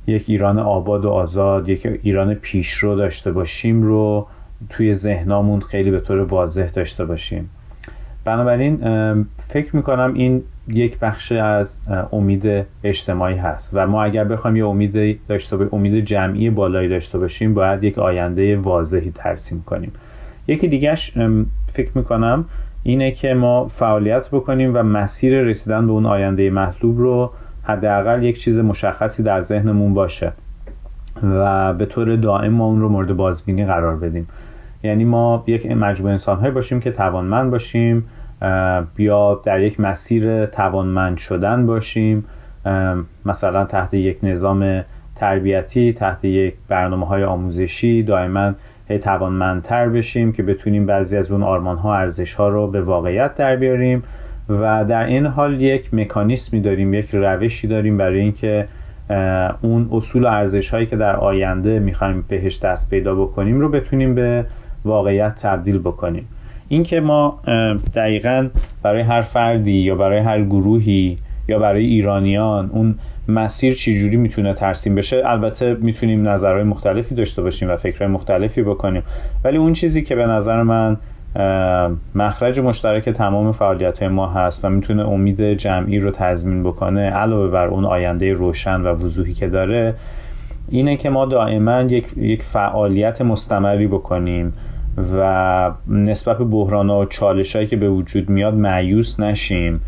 یک 0.07 0.25
ایران 0.29 0.59
آباد 0.59 1.05
و 1.05 1.11
آزاد 1.11 1.69
یک 1.69 1.87
ایران 2.03 2.35
پیشرو 2.35 2.97
داشته 2.97 3.33
باشیم 3.33 3.83
رو 3.83 4.27
توی 4.71 4.95
ذهنامون 4.95 5.61
خیلی 5.61 5.91
به 5.91 6.01
طور 6.01 6.19
واضح 6.21 6.71
داشته 6.71 7.05
باشیم. 7.05 7.51
بنابراین 8.27 8.77
فکر 9.49 9.77
می‌کنم 9.77 10.15
این 10.15 10.43
یک 10.69 10.99
بخش 10.99 11.33
از 11.33 11.81
امید 12.13 12.67
اجتماعی 12.85 13.37
هست 13.37 13.71
و 13.75 13.87
ما 13.87 14.05
اگر 14.05 14.25
بخوایم 14.25 14.57
یه 14.57 14.67
امید 14.67 15.21
داشته 15.29 15.57
باشیم 15.57 15.75
امید 15.75 16.05
جمعی 16.05 16.51
بالایی 16.51 16.89
داشته 16.89 17.19
باشیم 17.19 17.55
باید 17.55 17.85
یک 17.85 17.99
آینده 17.99 18.57
واضحی 18.57 19.11
ترسیم 19.11 19.63
کنیم. 19.67 19.93
یکی 20.49 20.69
دیگهش 20.69 21.13
فکر 21.73 21.91
می‌کنم 21.95 22.45
اینه 22.83 23.11
که 23.11 23.35
ما 23.35 23.67
فعالیت 23.67 24.29
بکنیم 24.31 24.71
و 24.75 24.83
مسیر 24.83 25.43
رسیدن 25.43 25.87
به 25.87 25.93
اون 25.93 26.07
آینده 26.07 26.51
مطلوب 26.51 26.99
رو 26.99 27.31
حداقل 27.63 28.23
یک 28.23 28.39
چیز 28.39 28.59
مشخصی 28.59 29.23
در 29.23 29.41
ذهنمون 29.41 29.95
باشه 29.95 30.33
و 31.23 31.75
به 31.75 31.87
طور 31.87 32.17
دائم 32.17 32.53
ما 32.53 32.67
اون 32.67 32.81
رو 32.81 32.89
مورد 32.89 33.17
بازبینی 33.17 33.67
قرار 33.67 33.97
بدیم. 33.97 34.29
یعنی 34.83 35.05
ما 35.05 35.45
یک 35.47 35.67
مجموعه 35.71 36.13
انسان 36.13 36.51
باشیم 36.51 36.81
که 36.81 36.91
توانمند 36.91 37.51
باشیم 37.51 38.05
یا 38.99 39.41
در 39.45 39.61
یک 39.61 39.81
مسیر 39.81 40.47
توانمند 40.47 41.19
شدن 41.19 41.67
باشیم. 41.67 42.25
مثلا 43.27 43.65
تحت 43.65 43.95
یک 43.95 44.19
نظام 44.23 44.85
تربیتی 45.15 45.93
تحت 45.93 46.25
یک 46.25 46.55
برنامه 46.69 47.07
های 47.07 47.25
آموزشی 47.25 48.03
دائما 48.03 48.53
توانمندتر 49.03 49.89
بشیم 49.89 50.33
که 50.33 50.43
بتونیم 50.43 50.87
بعضی 50.87 51.17
از 51.17 51.31
اون 51.31 51.43
آرمان 51.43 51.77
ها 51.77 51.97
ارزش 51.97 52.35
ها 52.35 52.49
رو 52.49 52.67
به 52.67 52.83
واقعیت 52.83 53.35
در 53.35 53.57
بیاریم 53.57 54.03
و 54.49 54.85
در 54.85 55.05
این 55.05 55.27
حال 55.27 55.61
یک 55.61 55.95
مکانیسمی 55.95 56.61
داریم 56.61 56.95
یک 56.95 57.15
روشی 57.15 57.69
داریم 57.69 57.97
برای 57.97 58.21
اینکه 58.21 58.69
اون 59.63 59.89
اصول 59.93 60.25
و 60.25 60.27
ارزش 60.27 60.71
هایی 60.71 60.87
که 60.87 60.97
در 60.97 61.17
آینده 61.17 61.79
می‌خوایم 61.79 62.25
بهش 62.29 62.59
دست 62.59 62.91
پیدا 62.91 63.15
بکنیم 63.15 63.61
رو 63.61 63.69
بتونیم 63.69 64.15
به 64.15 64.45
واقعیت 64.85 65.35
تبدیل 65.35 65.79
بکنیم. 65.79 66.29
اینکه 66.69 67.01
ما 67.01 67.41
دقیقا 67.95 68.49
برای 68.83 69.03
هر 69.03 69.23
فردی 69.23 69.73
یا 69.73 69.95
برای 69.95 70.19
هر 70.19 70.43
گروهی 70.43 71.19
یا 71.49 71.59
برای 71.59 71.85
ایرانیان 71.85 72.71
اون 72.73 72.95
مسیر 73.29 73.75
چجوری 73.75 74.17
می‌تونه 74.17 74.55
ترسیم 74.55 74.95
بشه 74.95 75.23
البته 75.25 75.75
می‌تونیم 75.75 76.29
نظرهای 76.29 76.63
مختلفی 76.63 77.15
داشته 77.15 77.43
باشیم 77.43 77.71
و 77.71 77.77
فکرهای 77.77 78.13
مختلفی 78.13 78.63
بکنیم. 78.63 79.03
ولی 79.45 79.57
اون 79.57 79.73
چیزی 79.73 80.03
که 80.03 80.15
به 80.15 80.27
نظر 80.27 80.63
من 80.63 80.97
مخرج 82.15 82.61
مشترک 82.61 83.09
تمام 83.09 83.53
فعالیت 83.53 83.99
های 83.99 84.09
ما 84.09 84.27
هست 84.27 84.65
و 84.65 84.69
می‌تونه 84.69 85.09
امید 85.09 85.53
جمعی 85.53 85.99
رو 85.99 86.11
تضمین 86.11 86.63
بکنه 86.63 87.11
علاوه 87.11 87.51
بر 87.51 87.67
اون 87.67 87.85
آینده 87.85 88.33
روشن 88.33 88.81
و 88.81 88.87
وضوحی 88.87 89.35
که 89.35 89.49
داره 89.49 89.95
اینه 90.69 90.97
که 90.97 91.11
ما 91.11 91.25
دائما 91.27 91.81
یک, 91.83 92.07
یک 92.17 92.43
فعالیت 92.43 93.23
مستمری 93.23 93.87
بکنیم. 93.87 94.53
و 95.15 95.73
نسبت 95.89 96.39
به 96.39 96.45
بحران 96.45 96.91
و 96.91 97.05
چالش 97.05 97.57
هایی 97.57 97.69
که 97.69 97.77
به 97.77 97.89
وجود 97.89 98.29
میاد 98.29 98.55
معیوس 98.55 99.21
نشیم 99.21 99.81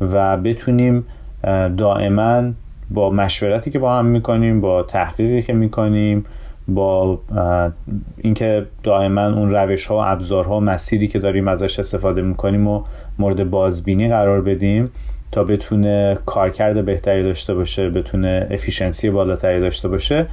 و 0.00 0.36
بتونیم 0.36 1.04
دائما 1.76 2.42
با 2.90 3.10
مشورتی 3.10 3.70
که 3.70 3.78
با 3.78 3.98
هم 3.98 4.06
می‌کنیم 4.06 4.60
با 4.60 4.82
تحقیقی 4.82 5.42
که 5.42 5.52
می‌کنیم 5.52 6.24
با 6.68 7.20
اینکه 8.18 8.66
دائما 8.82 9.26
اون 9.26 9.50
روش 9.50 9.86
ها 9.86 9.96
و 9.96 10.00
ابزارها 10.04 10.56
و 10.56 10.60
مسیری 10.60 11.08
که 11.08 11.18
داریم 11.18 11.48
ازش 11.48 11.78
استفاده 11.78 12.22
می‌کنیم 12.22 12.66
و 12.68 12.82
مورد 13.18 13.50
بازبینی 13.50 14.08
قرار 14.08 14.40
بدیم 14.40 14.90
تا 15.32 15.44
بتونه 15.44 16.18
کارکرد 16.26 16.84
بهتری 16.84 17.22
داشته 17.22 17.54
باشه 17.54 17.90
بتونه 17.90 18.46
افیشنسی 18.50 19.10
بالاتری 19.10 19.60
داشته 19.60 19.88
باشه. 19.88 20.26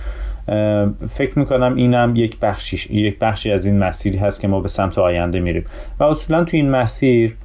فکر 1.09 1.39
می‌کنم 1.39 1.75
اینم 1.75 2.13
یک 2.15 2.39
بخشی 2.39 2.93
یک 2.93 3.19
بخشی 3.19 3.51
از 3.51 3.65
این 3.65 3.79
مسیری 3.79 4.17
هست 4.17 4.41
که 4.41 4.47
ما 4.47 4.59
به 4.59 4.67
سمت 4.67 4.97
آینده 4.97 5.39
میریم. 5.39 5.65
و 5.99 6.03
اصولا 6.03 6.43
تو 6.43 6.57
این 6.57 6.71
مسیر 6.71 7.35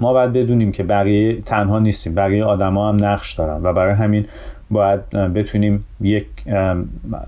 ما 0.00 0.12
باید 0.12 0.32
بدونیم 0.32 0.72
که 0.72 0.82
بقیه 0.82 1.40
تنها 1.40 1.78
نیستیم. 1.78 2.14
بقیه 2.14 2.44
آدما 2.44 2.88
هم 2.88 3.04
نقش 3.04 3.34
دارن 3.34 3.62
و 3.62 3.72
برای 3.72 3.94
همین 3.94 4.26
باید 4.70 5.10
بتونیم 5.10 5.84
یک 6.00 6.26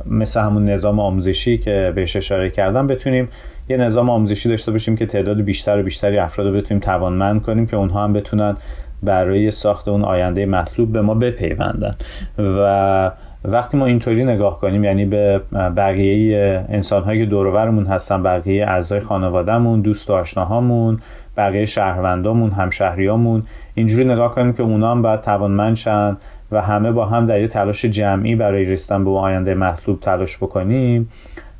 مثل 0.07 0.41
همون 0.41 0.65
نظام 0.65 1.01
آموزشی 1.01 1.59
که 1.59 1.93
بهش 1.95 2.17
اشاره 2.17 2.51
کردم 2.51 2.87
بتونیم 2.87 3.29
یه 3.69 3.77
نظام 3.77 4.11
آموزشی 4.11 4.49
داشته 4.49 4.73
باشیم 4.73 4.97
که 4.97 5.07
تعداد 5.07 5.41
بیشتر 5.41 5.79
و 5.79 5.83
بیشتری 5.83 6.19
افراد 6.19 6.47
رو 6.47 6.53
بتونیم 6.53 6.81
توانمند 6.81 7.43
کنیم 7.43 7.67
که 7.67 7.77
اونها 7.77 8.05
هم 8.05 8.13
بتونن 8.13 8.57
برای 9.03 9.51
ساخت 9.51 9.89
اون 9.89 10.03
آینده 10.03 10.47
مطلوب 10.47 10.93
به 10.93 11.03
ما 11.03 11.15
بپیوندن. 11.15 11.97
و 12.39 13.11
وقتی 13.45 13.77
ما 13.77 13.87
اینطوری 13.87 14.25
نگاه 14.25 14.61
کنیم 14.61 14.85
یعنی 14.85 15.05
به 15.05 15.41
بقیه 15.53 16.65
انسانهایی 16.69 17.21
که 17.21 17.27
دورورمون 17.27 17.87
هستن 17.87 18.23
بقیه 18.23 18.67
اعضای 18.67 19.01
خانوادهمون 19.01 19.81
دوست 19.81 20.11
و 20.11 20.13
آشناهامون 20.13 20.99
بقیه 21.37 21.67
شهروندامون 21.67 22.51
همشهریامون 22.51 23.43
اینجوری 23.75 24.05
نگاه 24.05 24.35
کنیم 24.35 24.53
که 24.53 24.63
اونا 24.63 24.91
هم 24.91 25.03
باید 25.03 25.21
توانمند 25.21 25.77
شن 25.77 26.17
و 26.53 26.61
همه 26.61 26.93
با 26.93 27.07
هم 27.07 27.27
در 27.27 27.41
یه 27.41 27.49
تلاش 27.49 27.85
جمعی 27.85 28.37
برای 28.37 28.65
رسیدن 28.65 29.05
به 29.05 29.11
آینده 29.11 29.55
مطلوب 29.55 30.01
تلاش 30.01 30.37
بکنیم. 30.37 31.09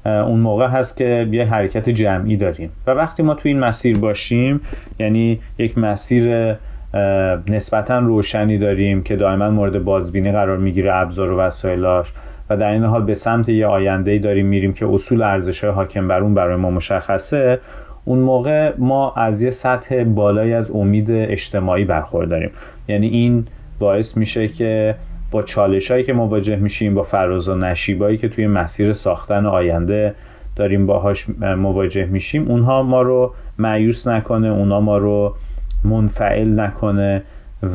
اون 0.05 0.41
موقع 0.41 0.67
هست 0.67 0.97
که 0.97 1.29
یه 1.31 1.45
حرکت 1.45 1.89
جمعی 1.89 2.37
داریم. 2.37 2.71
و 2.87 2.91
وقتی 2.91 3.23
ما 3.23 3.35
تو 3.35 3.49
این 3.49 3.59
مسیر 3.59 3.99
باشیم 3.99 4.61
یعنی 4.99 5.41
یک 5.59 5.79
مسیر 5.79 6.55
نسبتا 7.49 7.99
روشنی 7.99 8.59
داریم 8.59 9.03
که 9.03 9.17
دائما 9.17 9.51
مورد 9.51 9.85
بازبینی 9.85 10.33
قرار 10.33 10.59
می‌گیره 10.59 10.95
ابزار 10.95 11.31
و 11.31 11.39
وسایلاش 11.39 12.13
و 12.51 12.57
در 12.57 12.71
این 12.71 12.85
حال 12.85 13.03
به 13.03 13.15
سمت 13.15 13.49
یه 13.49 13.67
آینده 13.67 14.19
داریم 14.19 14.47
میریم 14.47 14.73
که 14.73 14.87
اصول 14.87 15.23
ارزش 15.23 15.65
حاکم 15.65 16.09
بر 16.09 16.21
اون 16.21 16.35
برای 16.35 16.57
ما 16.57 16.71
مشخصه. 16.71 17.59
اون 18.05 18.19
موقع 18.19 18.73
ما 18.79 19.15
از 19.17 19.43
یه 19.43 19.51
سطح 19.51 20.05
بالایی 20.05 20.53
از 20.53 20.71
امید 20.71 21.11
اجتماعی 21.11 21.85
برخورداریم. 21.85 22.51
یعنی 22.89 23.09
این 23.09 23.47
باعث 23.79 24.17
میشه 24.17 24.49
که 24.49 24.95
با 25.31 25.43
چالش 25.43 25.91
هایی 25.91 26.05
که 26.05 26.13
مواجه 26.13 26.57
میشیم 26.57 26.95
با 26.95 27.03
فراز 27.03 27.49
و 27.49 27.55
نشیبایی 27.55 28.17
که 28.17 28.29
توی 28.29 28.47
مسیر 28.47 28.93
ساختن 28.93 29.47
آینده 29.47 30.15
داریم 30.57 30.87
باهاش 30.87 31.27
مواجه 31.41 32.05
میشیم 32.05 32.49
اونها 32.49 32.83
ما 32.83 33.03
رو 33.03 33.35
معیوس 33.59 34.09
نکنه 34.09 34.49
اونها 34.49 34.81
ما 34.81 34.99
رو 34.99 35.35
منفعل 35.85 36.61
نکنه 36.61 37.23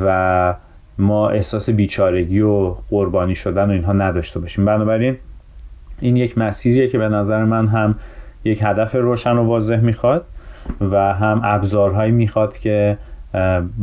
و 0.05 0.53
ما 0.97 1.29
احساس 1.29 1.69
بیچارگی 1.69 2.41
و 2.41 2.75
قربانی 2.89 3.35
شدن 3.35 3.69
و 3.69 3.71
اینها 3.71 3.93
نداشته 3.93 4.39
باشیم. 4.39 4.65
بنابراین 4.65 5.17
این 5.99 6.17
یک 6.17 6.37
مسیریه 6.37 6.87
که 6.87 6.97
به 6.97 7.09
نظر 7.09 7.43
من 7.43 7.67
هم 7.67 7.95
یک 8.43 8.59
هدف 8.63 8.95
روشن 8.95 9.37
و 9.37 9.43
واضح 9.43 9.79
می‌خواد 9.79 10.25
و 10.81 11.13
هم 11.13 11.41
ابزارهایی 11.43 12.11
می‌خواد 12.11 12.57
که 12.57 12.97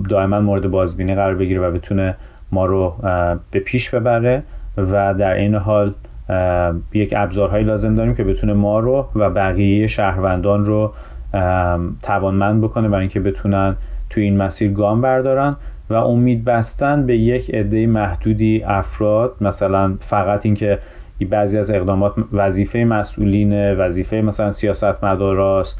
دائما 0.08 0.40
مورد 0.40 0.70
بازبینی 0.70 1.14
قرار 1.14 1.34
بگیره 1.34 1.60
و 1.60 1.70
بتونه 1.70 2.16
ما 2.52 2.66
رو 2.66 2.94
به 3.50 3.60
پیش 3.60 3.90
ببره 3.90 4.42
و 4.76 5.14
در 5.14 5.34
این 5.34 5.54
حال 5.54 5.94
یک 6.92 7.14
ابزارهایی 7.16 7.64
لازم 7.64 7.94
داریم 7.94 8.14
که 8.14 8.24
بتونه 8.24 8.52
ما 8.52 8.78
رو 8.78 9.08
و 9.14 9.30
بقیه 9.30 9.86
شهروندان 9.86 10.64
رو 10.64 10.92
توانمند 12.02 12.62
بکنه 12.62 12.88
برای 12.88 13.00
اینکه 13.00 13.20
بتونن 13.20 13.76
توی 14.14 14.24
این 14.24 14.36
مسیر 14.36 14.72
گام 14.72 15.00
بردارن 15.00 15.56
و 15.90 15.94
امید 15.94 16.44
بستن 16.44 17.06
به 17.06 17.16
یک 17.16 17.54
عده 17.54 17.86
محدودی 17.86 18.62
افراد 18.66 19.34
مثلا 19.40 19.94
فقط 20.00 20.46
اینکه 20.46 20.78
بعضی 21.30 21.58
از 21.58 21.70
اقدامات 21.70 22.12
وظیفه 22.32 22.78
مسئولین 22.78 23.74
وظیفه 23.74 24.16
مثلا 24.16 24.50
سیاست 24.50 25.04
مداراست 25.04 25.78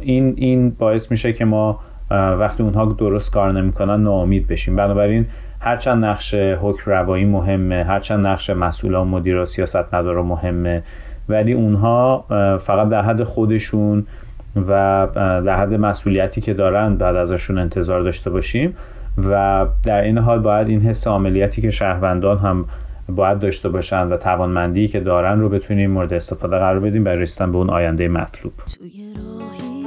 این 0.00 0.34
این 0.36 0.70
باعث 0.70 1.10
میشه 1.10 1.32
که 1.32 1.44
ما 1.44 1.78
وقتی 2.10 2.62
اونها 2.62 2.84
درست 2.84 3.32
کار 3.32 3.52
نمی‌کنن 3.52 4.02
ناامید 4.02 4.46
بشیم. 4.46 4.76
بنابراین 4.76 5.26
هرچند 5.60 6.04
نقش 6.04 6.34
حکم 6.34 6.90
روایی 6.90 7.24
مهمه 7.24 7.84
هرچند 7.84 8.26
نقش 8.26 8.50
مسئولان 8.50 9.08
مدیر 9.08 9.36
و 9.36 9.44
سیاست 9.44 9.94
مدارا 9.94 10.22
مهمه 10.22 10.82
ولی 11.28 11.52
اونها 11.52 12.24
فقط 12.58 12.88
در 12.88 13.02
حد 13.02 13.24
خودشون 13.24 14.06
و 14.56 15.08
در 15.16 15.56
حد 15.56 15.74
مسئولیتی 15.74 16.40
که 16.40 16.54
دارن 16.54 16.96
بعد 16.96 17.16
ازشون 17.16 17.58
انتظار 17.58 18.02
داشته 18.02 18.30
باشیم 18.30 18.76
و 19.18 19.66
در 19.84 20.00
این 20.00 20.18
حال 20.18 20.38
باید 20.38 20.68
این 20.68 20.80
حس 20.80 21.06
عملیاتی 21.06 21.62
که 21.62 21.70
شهروندان 21.70 22.38
هم 22.38 22.64
باید 23.08 23.38
داشته 23.38 23.68
باشن 23.68 24.08
و 24.08 24.16
توانمندی 24.16 24.88
که 24.88 25.00
دارن 25.00 25.40
رو 25.40 25.48
بتونیم 25.48 25.90
مورد 25.90 26.14
استفاده 26.14 26.58
قرار 26.58 26.80
بدیم 26.80 27.04
برای 27.04 27.18
رسیدن 27.18 27.52
به 27.52 27.58
اون 27.58 27.70
آینده 27.70 28.08
مطلوب. 28.08 28.52
تازه 28.66 29.79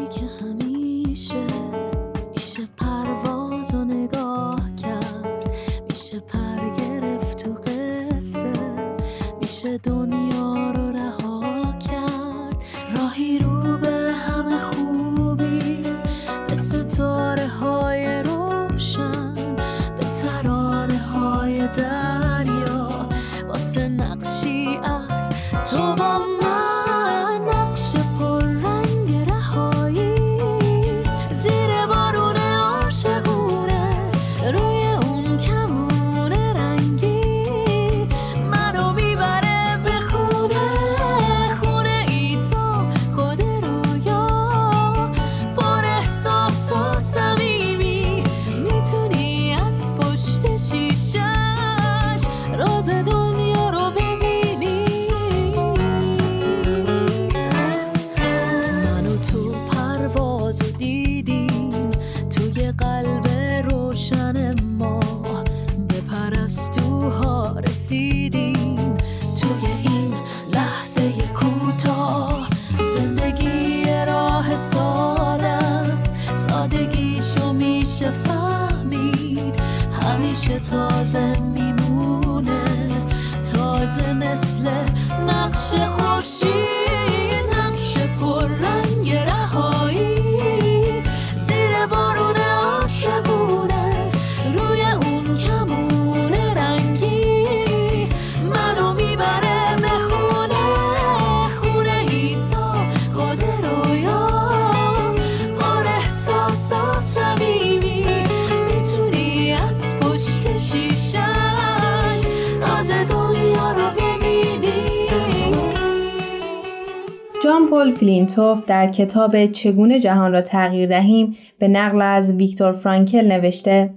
فلینتوف 118.33 118.65
در 118.65 118.87
کتاب 118.87 119.45
چگونه 119.45 119.99
جهان 119.99 120.31
را 120.31 120.41
تغییر 120.41 120.89
دهیم 120.89 121.37
به 121.59 121.67
نقل 121.67 122.01
از 122.01 122.35
ویکتور 122.35 122.71
فرانکل 122.71 123.27
نوشته 123.27 123.93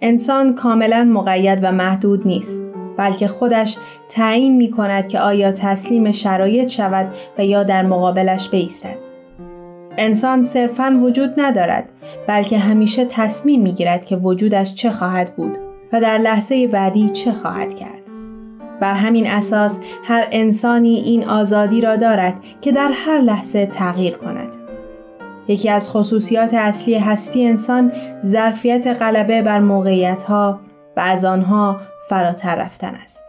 انسان 0.00 0.54
کاملا 0.54 1.04
مقید 1.04 1.60
و 1.62 1.72
محدود 1.72 2.26
نیست 2.26 2.62
بلکه 2.96 3.28
خودش 3.28 3.76
تعیین 4.08 4.56
می 4.56 4.70
کند 4.70 5.06
که 5.06 5.20
آیا 5.20 5.52
تسلیم 5.52 6.12
شرایط 6.12 6.68
شود 6.68 7.14
و 7.38 7.44
یا 7.44 7.62
در 7.62 7.82
مقابلش 7.82 8.48
بایستد. 8.48 8.96
انسان 9.98 10.42
صرفاً 10.42 10.98
وجود 11.02 11.34
ندارد 11.36 11.88
بلکه 12.26 12.58
همیشه 12.58 13.04
تصمیم 13.04 13.62
می 13.62 13.72
گیرد 13.72 14.04
که 14.04 14.16
وجودش 14.16 14.74
چه 14.74 14.90
خواهد 14.90 15.36
بود 15.36 15.58
و 15.92 16.00
در 16.00 16.18
لحظه 16.18 16.66
بعدی 16.66 17.08
چه 17.08 17.32
خواهد 17.32 17.74
کرد. 17.74 17.93
بر 18.80 18.94
همین 18.94 19.26
اساس 19.26 19.80
هر 20.04 20.28
انسانی 20.32 20.94
این 20.94 21.24
آزادی 21.24 21.80
را 21.80 21.96
دارد 21.96 22.34
که 22.60 22.72
در 22.72 22.90
هر 22.94 23.20
لحظه 23.20 23.66
تغییر 23.66 24.16
کند. 24.16 24.56
یکی 25.48 25.68
از 25.68 25.90
خصوصیات 25.90 26.54
اصلی 26.54 26.94
هستی 26.94 27.46
انسان 27.46 27.92
ظرفیت 28.24 28.86
غلبه 28.86 29.42
بر 29.42 29.58
موقعیت‌ها 29.58 30.60
و 30.96 31.00
از 31.00 31.24
آنها 31.24 31.80
فراتر 32.08 32.56
رفتن 32.56 32.94
است. 32.94 33.24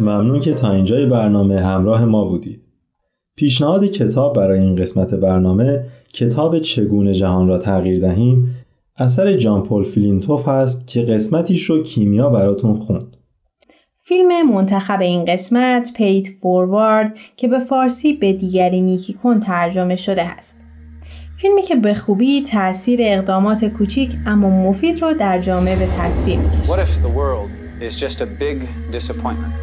ممنون 0.00 0.40
که 0.40 0.54
تا 0.54 0.72
اینجای 0.72 1.06
برنامه 1.06 1.60
همراه 1.60 2.04
ما 2.04 2.24
بودید. 2.24 2.62
پیشنهاد 3.36 3.84
کتاب 3.84 4.36
برای 4.36 4.60
این 4.60 4.76
قسمت 4.76 5.14
برنامه 5.14 5.84
کتاب 6.12 6.58
چگونه 6.58 7.14
جهان 7.14 7.48
را 7.48 7.58
تغییر 7.58 8.00
دهیم 8.00 8.54
اثر 8.96 9.32
جان 9.32 9.62
پل 9.62 9.84
فلینتوف 9.84 10.48
هست 10.48 10.86
که 10.86 11.02
قسمتیش 11.02 11.64
رو 11.64 11.82
کیمیا 11.82 12.30
براتون 12.30 12.74
خوند. 12.74 13.16
فیلم 14.04 14.54
منتخب 14.54 15.00
این 15.00 15.24
قسمت 15.24 15.92
پیت 15.96 16.26
فوروارد 16.42 17.16
که 17.36 17.48
به 17.48 17.58
فارسی 17.58 18.12
به 18.12 18.32
دیگری 18.32 18.80
نیکی 18.80 19.12
کن 19.12 19.40
ترجمه 19.40 19.96
شده 19.96 20.22
است. 20.22 20.60
فیلمی 21.36 21.62
که 21.62 21.76
به 21.76 21.94
خوبی 21.94 22.42
تأثیر 22.42 22.98
اقدامات 23.02 23.64
کوچیک 23.64 24.16
اما 24.26 24.70
مفید 24.70 25.02
رو 25.02 25.14
در 25.14 25.38
جامعه 25.38 25.78
به 25.78 25.86
تصویر 25.98 26.38
می‌کشه. 26.38 26.72
What 26.72 26.78
if 26.78 27.02
the 27.06 27.12
world 27.18 27.50
is 27.82 28.00
just 28.00 28.20
a 28.20 28.26
big 28.26 28.58
disappointment? 28.92 29.54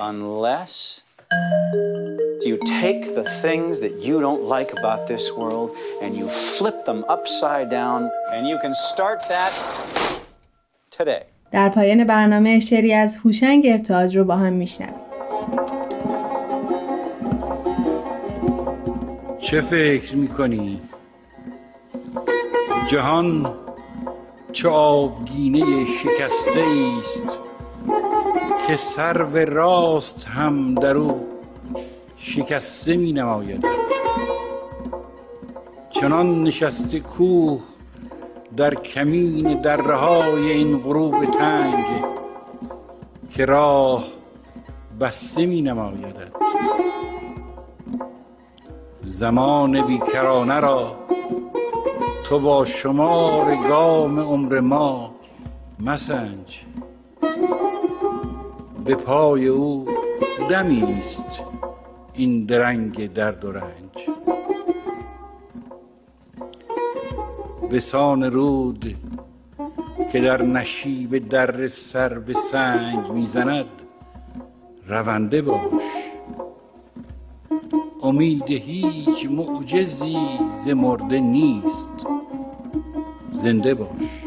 Unless 0.00 1.07
you 1.30 2.56
take 2.82 3.14
the 3.14 3.24
things 3.42 3.80
that 3.80 3.94
you 4.00 4.20
don't 4.20 4.44
like 4.44 4.72
about 4.72 5.06
this 5.06 5.30
world 5.32 5.70
and 6.02 6.16
you 6.16 6.26
flip 6.28 6.84
them 6.86 7.04
upside 7.08 7.68
down 7.70 8.10
and 8.32 8.48
you 8.48 8.58
can 8.62 8.74
start 8.74 9.20
that 9.28 9.52
today. 10.90 11.24
در 11.50 11.68
پایان 11.68 12.04
برنامه 12.04 12.60
شعری 12.60 12.94
از 12.94 13.18
هوشنگ 13.24 13.66
ابتهاج 13.70 14.16
رو 14.16 14.24
با 14.24 14.36
هم 14.36 14.52
میشنویم. 14.52 14.94
چه 19.38 19.60
فکر 19.60 20.16
می‌کنی؟ 20.16 20.80
جهان 22.88 23.54
چه 24.52 24.68
آبگینه 24.68 25.64
شکسته 26.02 26.64
است 26.98 27.38
که 28.68 28.76
سر 28.76 29.22
به 29.22 29.44
راست 29.44 30.26
هم 30.26 30.74
در 30.74 30.96
او 30.96 31.26
شکسته 32.16 32.96
می 32.96 33.12
نماید 33.12 33.66
چنان 35.90 36.42
نشسته 36.42 37.00
کوه 37.00 37.60
در 38.56 38.74
کمین 38.74 39.60
دره 39.60 39.94
های 39.94 40.50
این 40.50 40.78
غروب 40.78 41.24
تنگ 41.24 41.84
که 43.30 43.44
راه 43.44 44.04
بسته 45.00 45.46
می 45.46 45.62
نماید 45.62 46.16
زمان 49.04 49.86
بیکرانه 49.86 50.60
را 50.60 50.96
تو 52.24 52.38
با 52.38 52.64
شمار 52.64 53.56
گام 53.68 54.20
عمر 54.20 54.60
ما 54.60 55.14
مسنج. 55.80 56.64
به 58.88 58.94
پای 58.94 59.46
او 59.46 59.86
دمی 60.50 60.82
است 60.82 61.42
این 62.14 62.44
درنگ 62.44 63.12
درد 63.12 63.44
و 63.44 63.52
رنج. 63.52 64.08
به 67.70 67.80
سان 67.80 68.22
رود 68.22 68.96
که 70.12 70.20
در 70.20 70.42
نشیب 70.42 71.28
در 71.28 71.68
سر 71.68 72.18
به 72.18 72.32
سنگ 72.32 73.10
می‌زند 73.12 73.66
رونده 74.86 75.42
باش. 75.42 75.82
امید 78.02 78.50
هیچ 78.50 79.26
معجزی 79.30 80.18
ز 80.50 80.68
مرده 80.68 81.20
نیست 81.20 82.06
زنده 83.30 83.74
باش. 83.74 84.17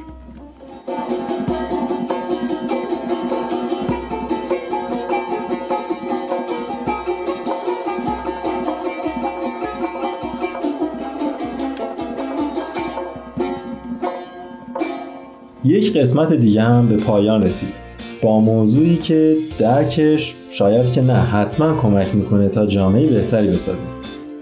یک 15.72 15.98
قسمت 15.98 16.34
دیگه 16.34 16.62
هم 16.62 16.88
به 16.88 16.98
پایان 16.98 17.44
رسید. 17.44 17.74
با 18.22 18.40
موضوعی 18.40 18.98
که 18.98 19.36
درکش 19.60 20.36
شاید 20.50 20.92
که 20.92 21.02
نه 21.02 21.14
حتما 21.14 21.82
کمک 21.82 22.16
می‌کنه 22.16 22.50
تا 22.50 22.66
جامعه 22.66 23.08
بهتری 23.08 23.48
بسازیم 23.48 23.90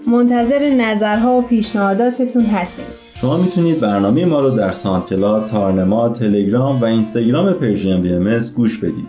منتظر 0.07 0.69
نظرها 0.69 1.37
و 1.37 1.41
پیشنهاداتتون 1.41 2.45
هستیم. 2.45 2.85
شما 3.21 3.37
می‌تونید 3.37 3.79
برنامه 3.79 4.25
ما 4.25 4.39
رو 4.39 4.49
در 4.49 4.71
ساندکلاد، 4.71 5.45
تارنما، 5.45 6.09
تلگرام 6.09 6.81
و 6.81 6.85
اینستاگرام 6.85 7.53
پرژیم 7.53 8.01
بی 8.01 8.13
ام 8.13 8.39
گوش 8.55 8.77
بدید. 8.77 9.07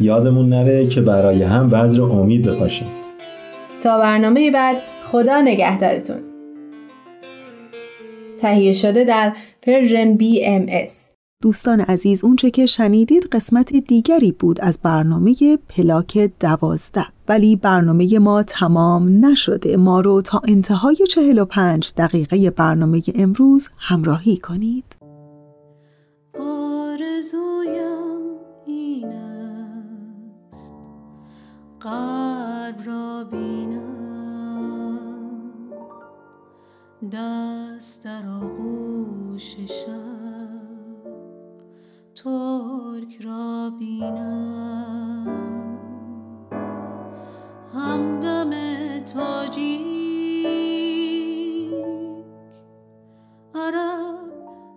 یادمون 0.00 0.48
نره 0.48 0.86
که 0.86 1.00
برای 1.00 1.42
هم 1.42 1.70
بذر 1.70 2.02
امید 2.02 2.42
بپاشیم. 2.42 2.88
تا 3.80 3.98
برنامه 3.98 4.50
بعد 4.50 4.76
خدا 5.12 5.40
نگهدارتون. 5.40 6.16
تهیه 8.36 8.72
شده 8.72 9.04
در 9.04 9.32
پرژن 9.62 10.18
BMS 10.18 11.13
دوستان 11.44 11.80
عزیز 11.80 12.24
اونچه 12.24 12.50
که 12.50 12.66
شنیدید 12.66 13.26
قسمت 13.32 13.76
دیگری 13.76 14.32
بود 14.32 14.60
از 14.60 14.80
برنامه 14.82 15.58
پلاک 15.68 16.30
دوازده. 16.40 17.06
ولی 17.28 17.56
برنامه 17.56 18.18
ما 18.18 18.42
تمام 18.42 19.26
نشده. 19.26 19.76
ما 19.76 20.00
رو 20.00 20.22
تا 20.22 20.42
انتهای 20.48 20.96
45 20.96 21.92
دقیقه 21.96 22.50
برنامه 22.50 23.02
امروز 23.14 23.70
همراهی 23.78 24.36
کنید. 24.36 24.84
آرزویم 26.40 27.84
این 28.66 29.06
است. 29.06 30.74
را 32.86 33.24
بینم. 33.24 34.98
دست 37.12 38.04
در 38.04 38.22
آغوش 38.42 39.56
شب 39.56 40.13
ترک 42.24 43.20
را 43.24 43.70
بینم. 43.78 45.26
همدم 47.74 48.50
تاجیک 48.98 49.84
عرب 53.54 54.32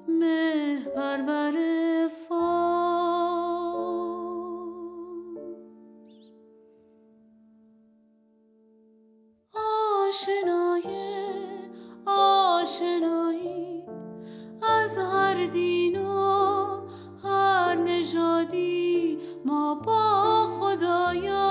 مه 0.07 0.79
پرور 0.95 1.55
فارس. 2.07 2.37
آشنای 10.07 10.87
آشنایی 12.05 13.83
از 14.61 14.97
هر 14.97 15.45
دین 15.45 16.01
و 16.01 16.56
نژادی 17.77 19.17
ما 19.45 19.75
با 19.75 20.45
خدایا 20.59 21.46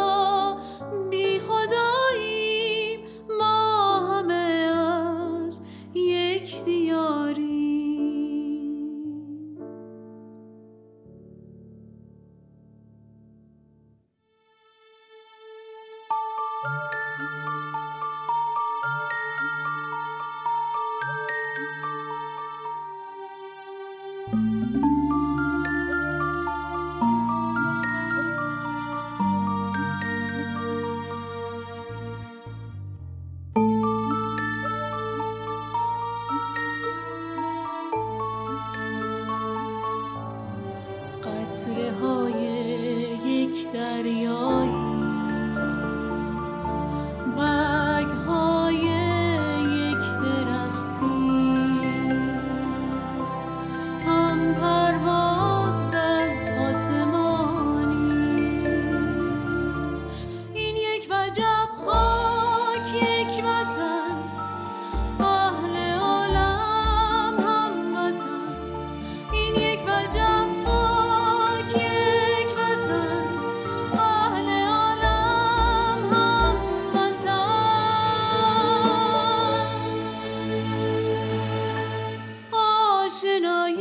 آشنای 83.27 83.77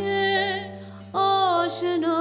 آشنایی 1.13 2.14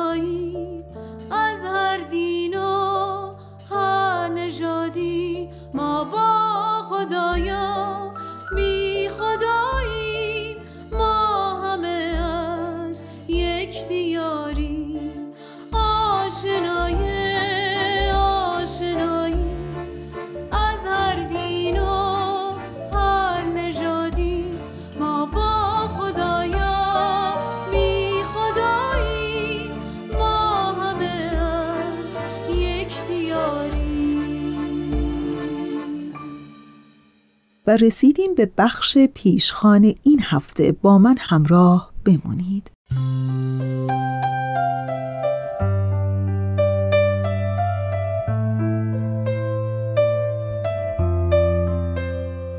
و 37.66 37.76
رسیدیم 37.76 38.34
به 38.34 38.50
بخش 38.58 38.98
پیشخان 38.98 39.94
این 40.02 40.20
هفته 40.22 40.72
با 40.72 40.98
من 40.98 41.16
همراه 41.18 41.92
بمونید 42.04 42.70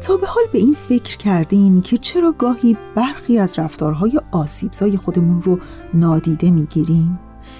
تا 0.01 0.17
به 0.17 0.27
حال 0.27 0.43
به 0.53 0.59
این 0.59 0.73
فکر 0.73 1.17
کردین 1.17 1.81
که 1.81 1.97
چرا 1.97 2.31
گاهی 2.31 2.77
برخی 2.95 3.39
از 3.39 3.59
رفتارهای 3.59 4.21
آسیبزای 4.31 4.97
خودمون 4.97 5.41
رو 5.41 5.59
نادیده 5.93 6.51
می‌گیریم؟ 6.51 7.19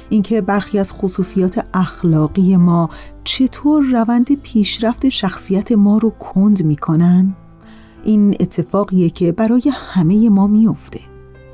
اینکه 0.09 0.41
برخی 0.41 0.79
از 0.79 0.93
خصوصیات 0.93 1.65
اخلاقی 1.73 2.57
ما 2.57 2.89
چطور 3.25 3.83
روند 3.83 4.41
پیشرفت 4.41 5.09
شخصیت 5.09 5.71
ما 5.71 5.97
رو 5.97 6.09
کند 6.09 6.63
می‌کنن؟ 6.63 7.35
این 8.03 8.35
اتفاقیه 8.39 9.09
که 9.09 9.31
برای 9.31 9.71
همه 9.73 10.29
ما 10.29 10.47
میفته 10.47 10.99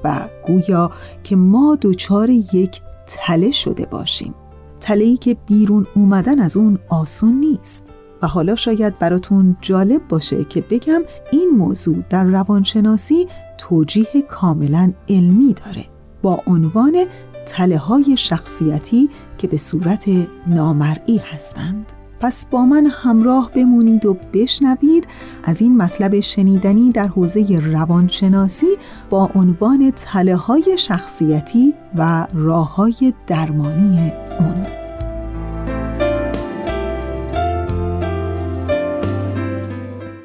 و 0.04 0.28
گویا 0.48 0.92
که 1.24 1.36
ما 1.36 1.78
دچار 1.82 2.30
یک 2.30 2.82
تله 3.08 3.52
شده 3.52 3.86
باشیم 3.86 4.34
تله‌ای 4.80 5.18
که 5.18 5.38
بیرون 5.48 5.88
اومدن 5.96 6.40
از 6.40 6.58
اون 6.58 6.80
آسون 6.90 7.34
نیست 7.34 7.86
و 8.22 8.28
حالا 8.28 8.56
شاید 8.56 9.00
براتون 9.00 9.58
جالب 9.62 10.08
باشه 10.08 10.44
که 10.44 10.62
بگم 10.62 11.02
این 11.32 11.50
موضوع 11.50 12.04
در 12.10 12.24
روانشناسی 12.24 13.28
توجیه 13.58 14.22
کاملا 14.30 14.94
علمی 15.10 15.54
داره 15.54 15.86
با 16.22 16.42
عنوان 16.48 17.06
تله 17.46 17.78
های 17.78 18.18
شخصیتی 18.18 19.10
که 19.42 19.48
به 19.48 19.58
صورت 19.58 20.06
نامرئی 20.48 21.18
هستند. 21.18 21.94
پس 22.20 22.48
با 22.52 22.66
من 22.66 22.86
همراه 22.86 23.52
بمونید 23.56 24.06
و 24.06 24.18
بشنوید 24.34 25.08
از 25.44 25.62
این 25.62 25.78
مطلب 25.78 26.20
شنیدنی 26.20 26.92
در 26.92 27.08
حوزه 27.08 27.60
روانشناسی 27.60 28.78
با 29.10 29.30
عنوان 29.36 29.92
تله 29.92 30.36
های 30.36 30.78
شخصیتی 30.78 31.74
و 31.96 32.28
راه 32.34 32.76
های 32.76 33.14
درمانی 33.28 34.12
اون. 34.40 34.81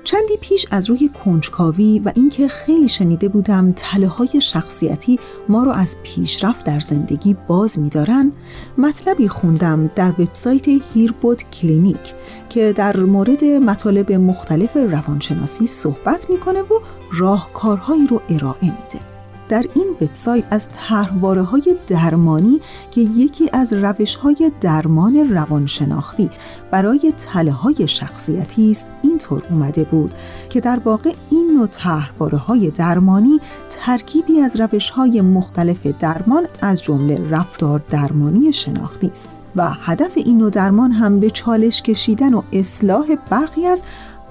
چندی 0.07 0.37
پیش 0.41 0.67
از 0.71 0.91
روی 0.91 1.11
کنجکاوی 1.25 1.99
و 2.05 2.13
اینکه 2.15 2.49
خیلی 2.49 2.89
شنیده 2.89 3.29
بودم 3.29 3.73
تله 3.73 4.09
های 4.09 4.41
شخصیتی 4.41 5.19
ما 5.49 5.65
رو 5.65 5.71
از 5.71 5.97
پیشرفت 6.03 6.67
در 6.67 6.81
زندگی 6.81 7.37
باز 7.49 7.79
می‌دارن 7.79 8.33
مطلبی 8.79 9.29
خوندم 9.29 9.91
در 9.95 10.11
وبسایت 10.11 10.69
هیربود 10.95 11.43
کلینیک 11.43 12.15
که 12.49 12.73
در 12.73 12.97
مورد 12.97 13.45
مطالب 13.45 14.13
مختلف 14.13 14.77
روانشناسی 14.77 15.67
صحبت 15.67 16.31
می‌کنه 16.31 16.61
و 16.61 16.81
راهکارهایی 17.13 18.07
رو 18.07 18.23
ارائه 18.31 18.65
میده. 18.65 19.16
در 19.49 19.65
این 19.75 19.97
وبسایت 20.01 20.45
از 20.51 20.69
طرحواره 20.69 21.43
های 21.43 21.77
درمانی 21.89 22.61
که 22.91 23.01
یکی 23.01 23.51
از 23.53 23.73
روش 23.73 24.17
های 24.17 24.53
درمان 24.61 25.17
روانشناختی 25.35 26.31
برای 26.71 27.13
تله 27.17 27.53
های 27.53 27.89
شخصیتی 27.89 28.71
است 28.71 28.87
اینطور 29.03 29.43
اومده 29.51 29.85
بود 29.85 30.13
که 30.51 30.61
در 30.61 30.79
واقع 30.85 31.13
این 31.31 31.55
نوع 31.55 31.67
طرحواره 31.67 32.39
های 32.39 32.71
درمانی 32.71 33.41
ترکیبی 33.71 34.41
از 34.41 34.61
روش 34.61 34.91
های 34.91 35.21
مختلف 35.21 35.87
درمان 35.87 36.49
از 36.63 36.83
جمله 36.83 37.31
رفتار 37.31 37.83
درمانی 37.91 38.53
شناختی 38.53 39.07
است 39.07 39.31
و 39.57 39.71
هدف 39.71 40.13
این 40.15 40.39
نوع 40.39 40.51
درمان 40.51 40.93
هم 40.93 41.21
به 41.21 41.31
چالش 41.31 41.83
کشیدن 41.83 42.35
و 42.35 42.43
اصلاح 42.53 43.07
برخی 43.31 43.67
از 43.67 43.83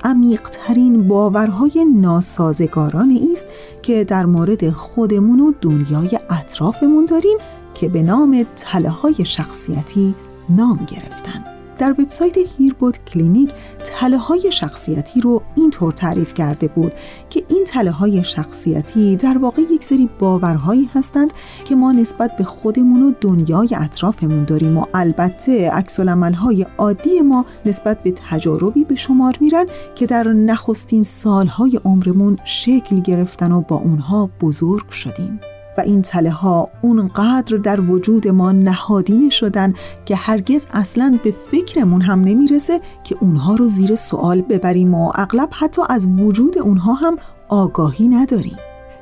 عمیقترین 0.06 1.08
باورهای 1.08 1.86
ناسازگارانی 1.96 3.30
است 3.32 3.46
که 3.82 4.04
در 4.04 4.26
مورد 4.26 4.70
خودمون 4.70 5.40
و 5.40 5.52
دنیای 5.62 6.20
اطرافمون 6.30 7.06
داریم 7.06 7.38
که 7.74 7.90
به 7.90 8.04
نام 8.04 8.46
تله 8.56 8.90
های 8.90 9.26
شخصیتی 9.26 10.16
نام 10.50 10.88
گرفتن. 10.88 11.55
در 11.78 11.92
وبسایت 11.92 12.38
هیربود 12.58 12.98
کلینیک 12.98 13.54
تله 13.84 14.18
های 14.18 14.52
شخصیتی 14.52 15.22
رو 15.22 15.42
اینطور 15.56 15.92
تعریف 15.92 16.34
کرده 16.34 16.68
بود 16.68 16.94
که 17.30 17.44
این 17.48 17.64
تله 17.64 17.92
های 17.92 18.24
شخصیتی 18.24 19.16
در 19.16 19.38
واقع 19.38 19.62
یک 19.62 19.84
سری 19.84 20.10
باورهایی 20.20 20.90
هستند 20.94 21.34
که 21.66 21.76
ما 21.76 21.92
نسبت 21.92 22.38
به 22.38 22.44
خودمون 22.44 23.04
و 23.04 23.12
دنیای 23.22 23.70
اطرافمون 23.76 24.46
داریم 24.46 24.78
و 24.78 24.86
البته 24.94 25.70
عکس 25.70 26.00
های 26.00 26.66
عادی 26.78 27.22
ما 27.22 27.46
نسبت 27.66 28.04
به 28.04 28.14
تجاربی 28.30 28.84
به 28.84 28.96
شمار 28.96 29.38
میرن 29.42 29.66
که 29.96 30.06
در 30.06 30.28
نخستین 30.28 31.04
سالهای 31.04 31.80
عمرمون 31.86 32.38
شکل 32.46 33.00
گرفتن 33.00 33.52
و 33.52 33.62
با 33.62 33.76
اونها 33.76 34.30
بزرگ 34.42 34.90
شدیم. 34.90 35.40
و 35.78 35.82
این 35.82 36.02
تله 36.02 36.32
ها 36.32 36.70
اونقدر 36.82 37.58
در 37.58 37.82
وجود 37.82 38.28
ما 38.28 38.52
نهادینه 38.52 39.30
شدن 39.30 39.74
که 40.06 40.16
هرگز 40.16 40.68
اصلا 40.74 41.20
به 41.24 41.32
فکرمون 41.32 42.02
هم 42.02 42.22
نمی‌رسه 42.22 42.82
که 43.04 43.16
اونها 43.20 43.56
رو 43.56 43.68
زیر 43.68 43.96
سوال 43.96 44.42
ببریم 44.42 44.94
و 44.94 45.12
اغلب 45.16 45.50
حتی 45.52 45.82
از 45.90 46.08
وجود 46.20 46.58
اونها 46.58 46.94
هم 46.94 47.16
آگاهی 47.50 48.08
نداریم. 48.08 48.58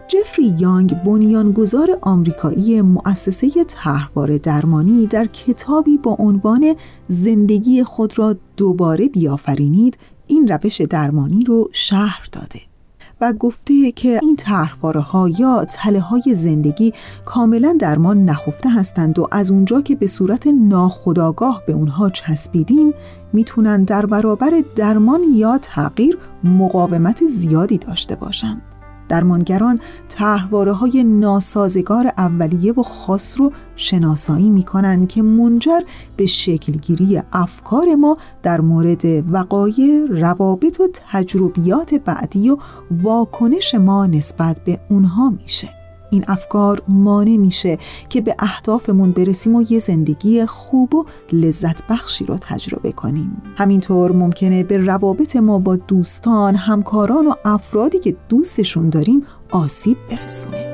جفری 0.07 0.55
یانگ 0.59 1.03
بنیانگذار 1.03 1.97
آمریکایی 2.01 2.82
مؤسسه 2.82 3.63
طرحواره 3.67 4.38
درمانی 4.38 5.07
در 5.07 5.26
کتابی 5.26 5.97
با 5.97 6.15
عنوان 6.19 6.76
زندگی 7.07 7.84
خود 7.84 8.19
را 8.19 8.36
دوباره 8.57 9.07
بیافرینید 9.07 9.97
این 10.28 10.47
روش 10.47 10.82
درمانی 10.82 11.43
رو 11.43 11.69
شهر 11.71 12.28
داده. 12.32 12.72
و 13.24 13.34
گفته 13.34 13.91
که 13.91 14.19
این 14.21 14.36
طرحواره 14.36 15.01
ها 15.01 15.30
یا 15.30 15.65
تله 15.65 15.99
های 15.99 16.36
زندگی 16.36 16.93
کاملا 17.26 17.78
در 17.80 17.97
ما 17.97 18.13
نهفته 18.13 18.69
هستند 18.69 19.19
و 19.19 19.28
از 19.32 19.51
اونجا 19.51 19.82
که 19.82 19.95
به 19.95 20.07
صورت 20.07 20.47
ناخودآگاه 20.47 21.63
به 21.67 21.74
اونها 21.74 22.09
چسبیدیم 22.09 22.93
می‌تونن 23.34 23.84
در 23.84 24.05
برابر 24.05 24.63
درمان 24.76 25.21
یا 25.34 25.57
تغییر 25.57 26.17
مقاومت 26.43 27.28
زیادی 27.28 27.78
داشته 27.78 28.15
باشند. 28.15 28.72
درمانگران 29.09 29.79
طرحواره 30.09 30.73
های 30.73 31.03
ناسازگار 31.03 32.07
اولیه 32.17 32.73
و 32.73 32.83
خاص 32.83 33.39
رو 33.39 33.51
شناسایی 33.75 34.49
می 34.49 34.65
که 35.07 35.21
منجر 35.21 35.81
به 36.17 36.25
شکلگیری 36.25 37.21
افکار 37.33 37.95
ما 37.95 38.17
در 38.43 38.61
مورد 38.61 39.03
وقایع، 39.31 40.05
روابط 40.09 40.79
و 40.79 40.87
تجربیات 41.11 41.93
بعدی 41.93 42.49
و 42.49 42.57
واکنش 42.91 43.75
ما 43.75 44.05
نسبت 44.05 44.63
به 44.63 44.79
اونها 44.89 45.29
میشه. 45.29 45.82
این 46.14 46.26
افکار 46.28 46.82
مانع 46.88 47.38
میشه 47.38 47.78
که 48.09 48.22
به 48.22 48.36
اهدافمون 48.39 49.11
برسیم 49.11 49.55
و 49.55 49.66
یه 49.70 49.80
زندگی 49.80 50.45
خوب 50.45 50.95
و 50.95 51.05
لذت 51.32 51.88
بخشی 51.88 52.26
رو 52.26 52.38
تجربه 52.41 52.91
کنیم. 52.91 53.41
همینطور 53.55 54.11
ممکنه 54.11 54.64
به 54.64 54.78
روابط 54.78 55.36
ما 55.36 55.59
با 55.59 55.76
دوستان، 55.76 56.55
همکاران 56.55 57.28
و 57.28 57.34
افرادی 57.45 57.99
که 57.99 58.16
دوستشون 58.30 58.89
داریم 58.89 59.24
آسیب 59.51 59.97
برسونه. 60.09 60.72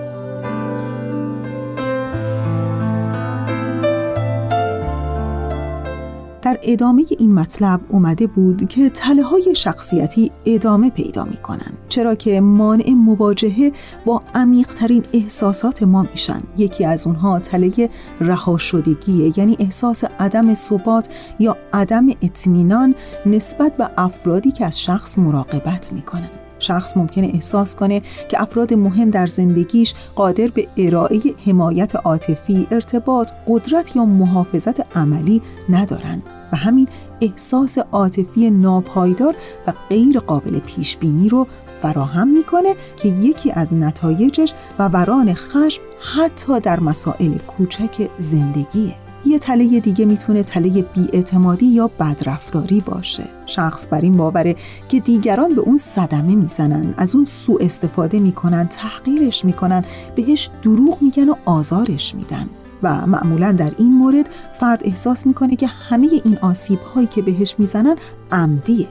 ادامه 6.64 7.06
این 7.20 7.34
مطلب 7.34 7.82
اومده 7.90 8.28
بود 8.28 8.68
که 8.68 8.90
تله 8.90 9.24
های 9.24 9.56
شخصیتی 9.56 10.32
ادامه 10.46 10.90
پیدا 10.90 11.24
می 11.26 11.38
کنن. 11.38 11.74
چرا 11.90 12.16
که 12.16 12.42
مانع 12.42 12.92
مواجهه 12.92 13.72
با 14.06 14.22
عمیقترین 14.36 15.04
احساسات 15.14 15.84
ما 15.84 16.06
میشن 16.12 16.42
یکی 16.58 16.86
از 16.86 17.08
اونها 17.08 17.40
تله 17.40 17.90
رها 18.22 18.58
شدگیه 18.58 19.40
یعنی 19.40 19.58
احساس 19.60 20.04
عدم 20.20 20.54
ثبات 20.54 21.10
یا 21.40 21.58
عدم 21.74 22.08
اطمینان 22.22 22.96
نسبت 23.26 23.78
به 23.78 23.90
افرادی 23.98 24.52
که 24.52 24.66
از 24.66 24.82
شخص 24.82 25.20
مراقبت 25.20 25.94
می‌کنن 25.94 26.30
شخص 26.60 26.98
ممکنه 26.98 27.32
احساس 27.34 27.76
کنه 27.76 28.02
که 28.30 28.42
افراد 28.42 28.74
مهم 28.74 29.10
در 29.10 29.26
زندگیش 29.26 29.94
قادر 30.16 30.48
به 30.48 30.68
ارائه 30.78 31.20
حمایت 31.46 31.96
عاطفی، 31.96 32.68
ارتباط، 32.72 33.32
قدرت 33.48 33.96
یا 33.96 34.06
محافظت 34.06 34.98
عملی 34.98 35.42
ندارند 35.70 36.24
و 36.54 36.58
همین 36.58 36.88
احساس 37.22 37.78
عاطفی 37.78 38.50
ناپایدار 38.50 39.36
و 39.68 39.74
غیر 39.90 40.20
قابل 40.20 40.60
پیش 40.60 40.98
بینی 40.98 41.30
رو 41.30 41.48
فراهم 41.82 42.28
می‌کنه 42.28 42.76
که 42.96 43.08
یکی 43.08 43.52
از 43.52 43.74
نتایجش 43.74 44.54
و 44.80 44.88
وران 44.88 45.34
خشم 45.34 45.82
حتی 46.16 46.60
در 46.60 46.80
مسائل 46.80 47.38
کوچک 47.38 48.10
زندگیه. 48.18 48.96
یه 49.26 49.40
تله 49.40 49.80
دیگه 49.80 50.06
می‌تونه 50.06 50.44
تله 50.44 50.82
بیاعتمادی 50.82 51.66
یا 51.66 51.90
بدرفتاری 52.00 52.80
باشه. 52.80 53.24
شخص 53.46 53.88
بر 53.92 54.02
این 54.02 54.18
باوره 54.18 54.56
که 54.90 55.00
دیگران 55.00 55.56
به 55.56 55.62
اون 55.62 55.78
صدمه 55.78 56.36
می‌زنن 56.36 56.94
از 56.98 57.16
اون 57.16 57.26
سوء 57.26 57.58
استفاده 57.62 58.20
می‌کنن 58.20 58.68
تحقیرش 58.68 59.46
می‌کنن 59.46 59.84
بهش 60.16 60.50
دروغ 60.64 60.98
میگن 61.02 61.30
و 61.30 61.36
آزارش 61.46 62.16
میدن. 62.16 62.50
و 62.84 63.08
معمولا 63.08 63.52
در 63.52 63.72
این 63.78 63.94
مورد 63.94 64.30
فرد 64.60 64.82
احساس 64.86 65.28
می‌کنه 65.28 65.56
که 65.56 65.68
همه 65.68 66.08
این 66.26 66.38
آسیب 66.42 66.80
هایی 66.80 67.08
که 67.08 67.22
بهش 67.22 67.56
می‌زنن 67.58 67.96
عمدیه 68.32 68.88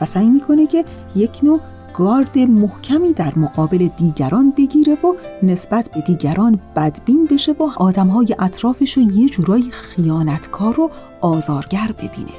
و 0.00 0.04
سعی 0.04 0.28
می‌کنه 0.28 0.66
که 0.66 0.84
یک 1.16 1.40
نوع 1.42 1.60
گارد 1.94 2.38
محکمی 2.38 3.12
در 3.12 3.38
مقابل 3.38 3.88
دیگران 3.98 4.50
بگیره 4.56 4.92
و 4.94 5.14
نسبت 5.42 5.90
به 5.94 6.00
دیگران 6.00 6.60
بدبین 6.76 7.26
بشه 7.26 7.52
و 7.52 7.62
آدمهای 7.76 8.36
اطرافش 8.38 8.92
رو 8.92 9.02
یه 9.02 9.28
جورایی 9.28 9.70
خیانتکار 9.70 10.80
و 10.80 10.90
آزارگر 11.20 11.94
ببینه. 11.98 12.32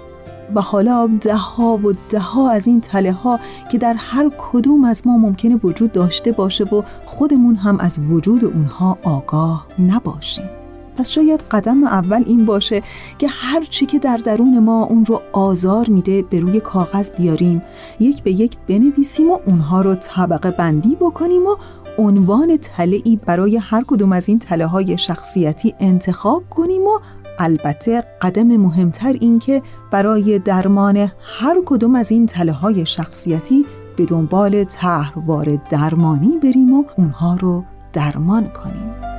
و 0.56 0.62
حالا 0.62 1.10
ده 1.22 1.36
ها 1.36 1.78
و 1.78 1.94
ده 2.10 2.20
ها 2.20 2.50
از 2.50 2.68
این 2.68 2.82
تله 2.82 3.12
ها 3.12 3.40
که 3.72 3.78
در 3.78 3.94
هر 3.98 4.32
کدوم 4.38 4.84
از 4.84 5.08
ما 5.08 5.18
ممکنه 5.18 5.56
وجود 5.56 5.92
داشته 5.92 6.32
باشه 6.32 6.64
و 6.64 6.82
خودمون 7.06 7.56
هم 7.56 7.80
از 7.80 8.00
وجود 8.00 8.46
اونها 8.46 8.98
آگاه 9.04 9.68
نباشیم. 9.80 10.50
پس 10.98 11.10
شاید 11.10 11.44
قدم 11.52 11.84
اول 11.84 12.24
این 12.26 12.46
باشه 12.46 12.82
که 13.18 13.28
هر 13.28 13.64
چی 13.64 13.86
که 13.86 14.00
در 14.00 14.18
درون 14.18 14.60
ما 14.60 14.84
اون 14.84 15.06
رو 15.06 15.22
آزار 15.34 15.90
میده 15.90 16.22
به 16.22 16.40
روی 16.40 16.60
کاغذ 16.60 17.12
بیاریم. 17.12 17.62
یک 18.00 18.24
به 18.24 18.32
یک 18.32 18.58
بنویسیم 18.68 19.32
و 19.32 19.40
اونها 19.46 19.82
رو 19.82 19.96
طبقه 19.96 20.52
بندی 20.52 20.96
بکنیم 20.96 21.46
و 21.46 21.56
عنوان 21.98 22.58
تله 22.58 23.02
ای 23.04 23.20
برای 23.26 23.58
هر 23.58 23.84
کدوم 23.88 24.12
از 24.12 24.30
این 24.30 24.40
تله 24.40 24.66
های 24.66 24.98
شخصیتی 24.98 25.76
انتخاب 25.80 26.44
کنیم 26.50 26.82
و 26.82 27.00
البته 27.40 28.04
قدم 28.22 28.58
مهمتر 28.58 29.16
این 29.22 29.40
که 29.40 29.62
برای 29.92 30.40
درمان 30.40 31.12
هر 31.40 31.62
کدوم 31.66 31.96
از 31.96 32.12
این 32.12 32.26
تله 32.26 32.52
های 32.52 32.86
شخصیتی 32.86 33.66
به 33.98 34.06
دنبال 34.06 34.64
طرحوار 34.64 35.60
درمانی 35.70 36.38
بریم 36.44 36.74
و 36.74 36.84
اونها 36.98 37.36
رو 37.36 37.64
درمان 37.94 38.48
کنیم. 38.48 39.15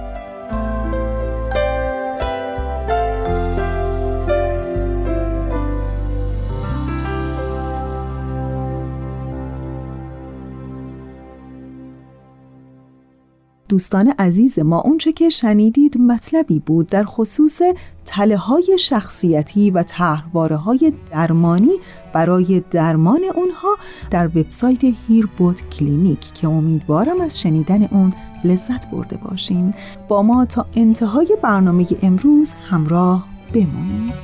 دوستان 13.68 14.14
عزیز 14.18 14.58
ما 14.58 14.80
اونچه 14.80 15.12
که 15.12 15.28
شنیدید 15.28 15.98
مطلبی 15.98 16.58
بود 16.58 16.86
در 16.86 17.04
خصوص 17.04 17.60
تله 18.04 18.36
های 18.36 18.76
شخصیتی 18.80 19.70
و 19.70 19.82
طرحواره 19.82 20.56
های 20.56 20.92
درمانی 21.10 21.72
برای 22.12 22.62
درمان 22.70 23.20
اونها 23.34 23.76
در 24.10 24.26
وبسایت 24.26 24.84
هیربوت 25.08 25.70
کلینیک 25.70 26.34
که 26.34 26.48
امیدوارم 26.48 27.20
از 27.20 27.40
شنیدن 27.40 27.84
اون 27.84 28.14
لذت 28.44 28.90
برده 28.90 29.16
باشین. 29.16 29.74
با 30.08 30.22
ما 30.22 30.44
تا 30.44 30.66
انتهای 30.76 31.36
برنامه 31.42 31.86
امروز 32.02 32.54
همراه 32.70 33.26
بمونید. 33.54 34.14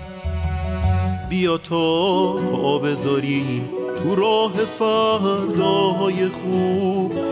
بیا 1.30 1.58
تا 1.58 2.32
پا 2.32 2.78
بذاریم 2.78 3.68
تو 4.02 4.14
راه 4.14 4.52
فرداهای 4.52 6.28
خوب. 6.28 7.31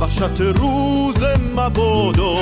وحشت 0.00 0.40
روز 0.40 1.24
مبادا. 1.56 2.36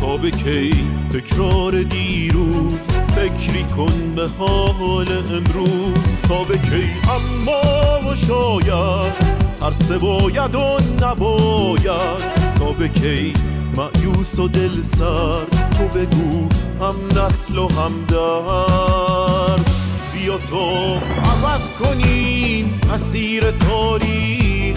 تا 0.00 0.16
به 0.16 0.30
کی 0.30 0.70
تکرار 1.12 1.82
دیروز؟ 1.82 2.86
فکری 3.16 3.62
کن 3.62 4.14
به 4.16 4.28
حال 4.38 5.06
امروز. 5.08 6.14
تا 6.28 6.44
به 6.44 6.58
کی 6.58 6.90
اما 7.16 8.10
و 8.10 8.14
شاید 8.14 9.12
ترس 9.60 9.92
باید 9.92 10.54
و 10.54 10.78
نباید. 11.02 12.56
تا 12.58 12.72
به 12.78 12.88
کی 12.88 13.34
معیوس 13.76 14.38
و 14.38 14.48
دل 14.48 14.82
سر 14.82 15.44
تو 15.78 15.98
بگو 15.98 16.48
هم 16.80 17.22
نسل 17.22 17.58
و 17.58 17.68
هم 17.68 18.06
درد. 18.08 19.70
بیا 20.12 20.38
تو 20.38 20.94
عوض 21.24 21.76
کنیم 21.76 22.80
مسیر 22.94 23.50
تاریخ 23.50 24.76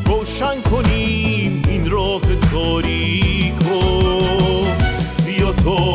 روشن 0.11 0.61
کنیم 0.61 1.61
این 1.69 1.91
راه 1.91 2.21
تاریکو. 2.51 3.81
بیا 5.25 5.51
تا 5.51 5.85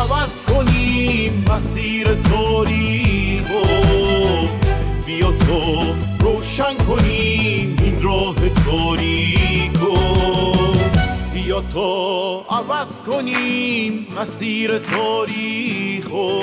عوض 0.00 0.44
کنیم 0.44 1.44
مسیر 1.50 2.14
تاریکو. 2.14 3.62
بیا 5.06 5.32
تا 5.32 5.94
روشن 6.20 6.74
کنیم 6.74 7.76
این 7.84 8.02
راه 8.02 8.34
تاریکو. 8.66 9.96
بیا 11.34 11.60
تا 11.60 12.36
عوض 12.50 13.02
کنیم 13.02 14.06
مسیر 14.20 14.78
تاریخو 14.78 16.42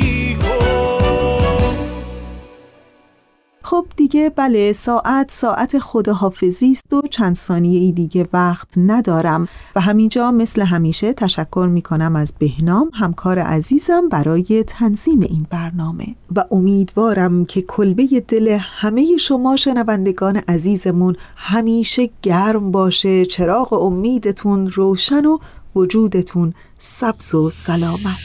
خب 3.71 3.85
دیگه 3.95 4.31
بله 4.35 4.73
ساعت 4.73 5.31
ساعت 5.31 5.79
خداحافظی 5.79 6.71
است 6.71 6.93
و 6.93 7.01
چند 7.01 7.35
ثانیه 7.35 7.79
ای 7.79 7.91
دیگه 7.91 8.27
وقت 8.33 8.67
ندارم. 8.77 9.47
و 9.75 9.81
همینجا 9.81 10.31
مثل 10.31 10.61
همیشه 10.61 11.13
تشکر 11.13 11.67
می 11.71 11.81
کنم 11.81 12.15
از 12.15 12.33
بهنام 12.39 12.91
همکار 12.93 13.39
عزیزم 13.39 14.09
برای 14.09 14.63
تنظیم 14.67 15.19
این 15.19 15.47
برنامه. 15.49 16.15
و 16.35 16.45
امیدوارم 16.51 17.45
که 17.45 17.61
کلبه 17.61 18.23
دل 18.27 18.57
همه 18.61 19.17
شما 19.17 19.55
شنوندگان 19.55 20.35
عزیزمون 20.37 21.15
همیشه 21.35 22.09
گرم 22.21 22.71
باشه 22.71 23.25
چراغ 23.25 23.73
امیدتون 23.73 24.67
روشن 24.67 25.25
و 25.25 25.37
وجودتون 25.75 26.53
سبز 26.77 27.35
و 27.35 27.49
سلامت. 27.49 28.17